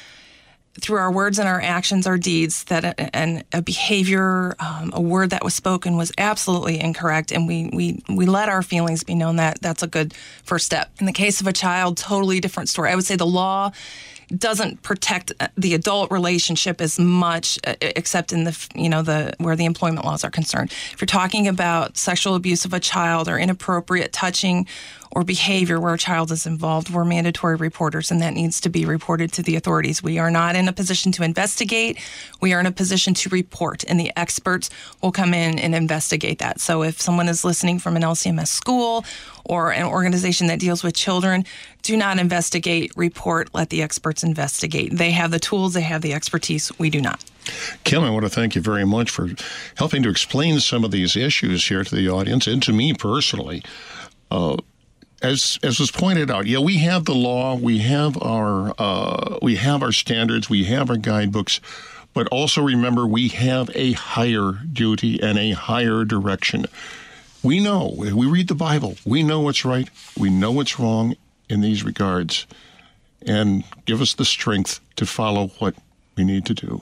through 0.82 0.98
our 0.98 1.12
words 1.12 1.38
and 1.40 1.48
our 1.48 1.62
actions, 1.62 2.08
our 2.08 2.18
deeds, 2.18 2.64
that 2.66 2.84
a, 2.84 3.16
and 3.16 3.44
a 3.54 3.62
behavior, 3.62 4.56
um, 4.60 4.92
a 4.94 5.02
word 5.02 5.30
that 5.30 5.44
was 5.44 5.54
spoken 5.54 5.98
was 5.98 6.12
absolutely 6.18 6.80
incorrect, 6.80 7.32
and 7.32 7.48
we 7.48 7.70
we 7.74 8.02
we 8.10 8.26
let 8.26 8.50
our 8.50 8.64
feelings 8.64 9.04
be 9.04 9.14
known. 9.14 9.36
That 9.36 9.62
that's 9.62 9.84
a 9.84 9.88
good 9.88 10.14
first 10.44 10.66
step. 10.66 10.92
In 11.00 11.06
the 11.06 11.14
case 11.14 11.42
of 11.42 11.48
a 11.48 11.54
child, 11.54 11.98
totally 11.98 12.40
different 12.40 12.70
story. 12.70 12.92
I 12.92 12.96
would 12.96 13.06
say 13.06 13.16
the 13.16 13.26
law 13.26 13.72
doesn't 14.36 14.82
protect 14.82 15.32
uh, 15.40 15.48
the 15.58 15.74
adult 15.74 16.12
relationship 16.12 16.82
as 16.82 17.00
much, 17.00 17.60
uh, 17.66 17.76
except 17.82 18.34
in 18.34 18.44
the 18.44 18.68
you 18.76 18.90
know 18.90 19.02
the 19.02 19.34
where 19.38 19.56
the 19.56 19.66
employment 19.66 20.06
laws 20.06 20.24
are 20.24 20.32
concerned. 20.32 20.72
If 20.94 21.02
you're 21.02 21.06
talking 21.06 21.48
about 21.48 21.98
sexual 21.98 22.36
abuse 22.36 22.66
of 22.66 22.74
a 22.74 22.80
child 22.80 23.28
or 23.28 23.38
inappropriate 23.38 24.14
touching 24.14 24.68
or 25.16 25.24
behavior 25.24 25.80
where 25.80 25.94
a 25.94 25.98
child 25.98 26.32
is 26.32 26.46
involved, 26.46 26.90
we're 26.90 27.06
mandatory 27.06 27.56
reporters, 27.56 28.12
and 28.12 28.22
that 28.22 28.34
needs 28.34 28.60
to 28.62 28.70
be 28.70 28.84
reported 28.84 29.32
to 29.34 29.44
the 29.44 29.56
authorities. 29.56 30.02
We 30.02 30.18
are 30.18 30.32
not 30.32 30.56
in 30.56 30.68
a 30.68 30.74
position 30.74 31.12
to 31.14 31.24
investigate. 31.24 32.00
We 32.42 32.52
are 32.54 32.60
in 32.60 32.66
a 32.66 32.72
position 32.72 33.14
to 33.16 33.30
report, 33.30 33.84
and 33.88 34.00
the 34.00 34.12
experts 34.18 34.70
will 35.02 35.12
come 35.12 35.34
in 35.34 35.60
and 35.60 35.76
investigate 35.76 36.40
that. 36.40 36.60
So 36.60 36.84
if 36.84 37.00
someone 37.00 37.30
is 37.30 37.46
listening 37.46 37.80
from 37.80 37.96
an 37.96 38.02
LCMS 38.02 38.48
school 38.48 39.06
or 39.46 39.72
an 39.72 39.86
organization 39.86 40.48
that 40.48 40.60
deals 40.60 40.84
with 40.84 40.96
children, 40.96 41.46
do 41.84 41.96
not 41.96 42.18
investigate, 42.18 42.92
report, 42.96 43.50
let 43.54 43.70
the 43.70 43.84
experts 43.84 44.24
investigate. 44.24 44.98
They 44.98 45.12
have 45.12 45.32
the 45.32 45.40
tools, 45.40 45.74
they 45.74 45.82
have 45.82 46.02
the 46.02 46.14
expertise. 46.14 46.72
We 46.80 46.90
do 46.90 47.02
not. 47.02 47.24
Kim, 47.84 48.04
I 48.04 48.10
want 48.10 48.24
to 48.24 48.30
thank 48.30 48.56
you 48.56 48.62
very 48.62 48.86
much 48.86 49.12
for 49.12 49.30
helping 49.76 50.02
to 50.04 50.10
explain 50.10 50.60
some 50.60 50.84
of 50.84 50.92
these 50.92 51.16
issues 51.16 51.68
here 51.68 51.84
to 51.84 51.96
the 51.96 52.10
audience 52.10 52.48
and 52.48 52.64
to 52.64 52.74
me 52.74 52.94
personally. 52.94 53.64
Uh, 54.32 54.58
as 55.24 55.58
as 55.64 55.80
was 55.80 55.90
pointed 55.90 56.30
out, 56.30 56.46
yeah, 56.46 56.60
we 56.60 56.78
have 56.80 57.06
the 57.06 57.16
law, 57.16 57.56
we 57.56 57.80
have 57.80 58.22
our 58.22 58.74
uh, 58.78 59.40
we 59.42 59.56
have 59.56 59.82
our 59.82 59.94
standards, 59.94 60.50
we 60.50 60.66
have 60.66 60.90
our 60.90 60.98
guidebooks, 60.98 61.62
but 62.14 62.28
also 62.28 62.62
remember 62.62 63.08
we 63.08 63.30
have 63.30 63.72
a 63.74 63.94
higher 63.94 64.52
duty 64.72 65.22
and 65.24 65.40
a 65.40 65.52
higher 65.52 66.04
direction. 66.04 66.66
We 67.42 67.60
know 67.60 67.96
we 67.98 68.26
read 68.26 68.50
the 68.50 68.56
Bible, 68.56 68.98
we 69.06 69.24
know 69.24 69.40
what's 69.40 69.66
right, 69.66 69.90
we 70.20 70.30
know 70.30 70.52
what's 70.52 70.78
wrong 70.78 71.16
in 71.50 71.62
these 71.62 71.84
regards, 71.84 72.46
and 73.26 73.64
give 73.86 74.02
us 74.02 74.14
the 74.14 74.26
strength 74.26 74.82
to 74.98 75.06
follow 75.06 75.48
what 75.60 75.76
we 76.16 76.26
need 76.26 76.46
to 76.46 76.54
do. 76.54 76.82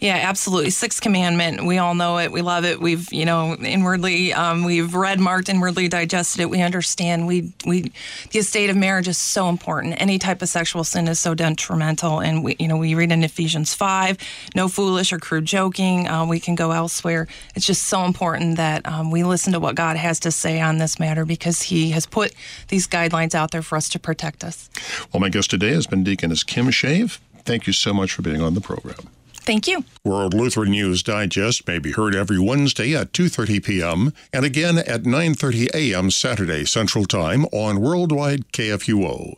Yeah, 0.00 0.16
absolutely. 0.16 0.70
Sixth 0.70 1.00
commandment. 1.00 1.64
We 1.64 1.78
all 1.78 1.94
know 1.94 2.18
it. 2.18 2.32
We 2.32 2.42
love 2.42 2.64
it. 2.64 2.80
We've, 2.80 3.10
you 3.12 3.24
know, 3.24 3.54
inwardly, 3.54 4.32
um, 4.32 4.64
we've 4.64 4.94
read, 4.94 5.20
marked, 5.20 5.48
inwardly 5.48 5.88
digested 5.88 6.40
it. 6.40 6.50
We 6.50 6.62
understand. 6.62 7.26
We, 7.26 7.52
we, 7.66 7.92
the 8.30 8.38
estate 8.38 8.70
of 8.70 8.76
marriage 8.76 9.08
is 9.08 9.18
so 9.18 9.48
important. 9.48 10.00
Any 10.00 10.18
type 10.18 10.42
of 10.42 10.48
sexual 10.48 10.84
sin 10.84 11.08
is 11.08 11.18
so 11.18 11.34
detrimental. 11.34 12.20
And 12.20 12.44
we, 12.44 12.56
you 12.58 12.68
know, 12.68 12.76
we 12.76 12.94
read 12.94 13.12
in 13.12 13.22
Ephesians 13.22 13.74
five, 13.74 14.18
no 14.54 14.68
foolish 14.68 15.12
or 15.12 15.18
crude 15.18 15.44
joking. 15.44 16.08
Uh, 16.08 16.26
we 16.26 16.40
can 16.40 16.54
go 16.54 16.72
elsewhere. 16.72 17.28
It's 17.54 17.66
just 17.66 17.84
so 17.84 18.04
important 18.04 18.56
that 18.56 18.86
um, 18.86 19.10
we 19.10 19.24
listen 19.24 19.52
to 19.52 19.60
what 19.60 19.74
God 19.74 19.96
has 19.96 20.20
to 20.20 20.30
say 20.30 20.60
on 20.60 20.78
this 20.78 20.98
matter 20.98 21.24
because 21.24 21.62
He 21.62 21.90
has 21.90 22.06
put 22.06 22.34
these 22.68 22.88
guidelines 22.88 23.34
out 23.34 23.50
there 23.50 23.62
for 23.62 23.76
us 23.76 23.88
to 23.90 23.98
protect 23.98 24.44
us. 24.44 24.70
Well, 25.12 25.20
my 25.20 25.28
guest 25.28 25.50
today 25.50 25.70
has 25.70 25.86
been 25.86 26.04
Deaconess 26.04 26.42
Kim 26.42 26.66
Schave. 26.66 27.18
Thank 27.44 27.66
you 27.66 27.72
so 27.72 27.92
much 27.92 28.12
for 28.12 28.22
being 28.22 28.40
on 28.40 28.54
the 28.54 28.60
program. 28.60 29.08
Thank 29.44 29.66
you. 29.66 29.84
World 30.04 30.34
Lutheran 30.34 30.70
News 30.70 31.02
Digest 31.02 31.66
may 31.66 31.80
be 31.80 31.92
heard 31.92 32.14
every 32.14 32.38
Wednesday 32.38 32.94
at 32.94 33.12
2:30 33.12 33.64
p.m. 33.64 34.12
and 34.32 34.44
again 34.44 34.78
at 34.78 35.02
9:30 35.02 35.74
a.m. 35.74 36.10
Saturday 36.10 36.64
Central 36.64 37.06
Time 37.06 37.44
on 37.46 37.80
Worldwide 37.80 38.52
KFUO. 38.52 39.34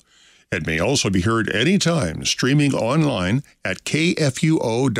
It 0.52 0.66
may 0.66 0.78
also 0.78 1.10
be 1.10 1.22
heard 1.22 1.50
anytime 1.50 2.24
streaming 2.24 2.74
online 2.74 3.42
at 3.64 3.82
kfuo.org. 3.84 4.90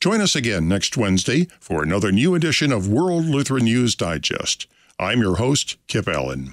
Join 0.00 0.20
us 0.20 0.36
again 0.36 0.68
next 0.68 0.96
Wednesday 0.96 1.46
for 1.60 1.82
another 1.82 2.12
new 2.12 2.34
edition 2.34 2.72
of 2.72 2.88
World 2.88 3.24
Lutheran 3.24 3.64
News 3.64 3.94
Digest. 3.94 4.66
I'm 4.98 5.20
your 5.20 5.36
host, 5.36 5.76
Kip 5.86 6.08
Allen. 6.08 6.52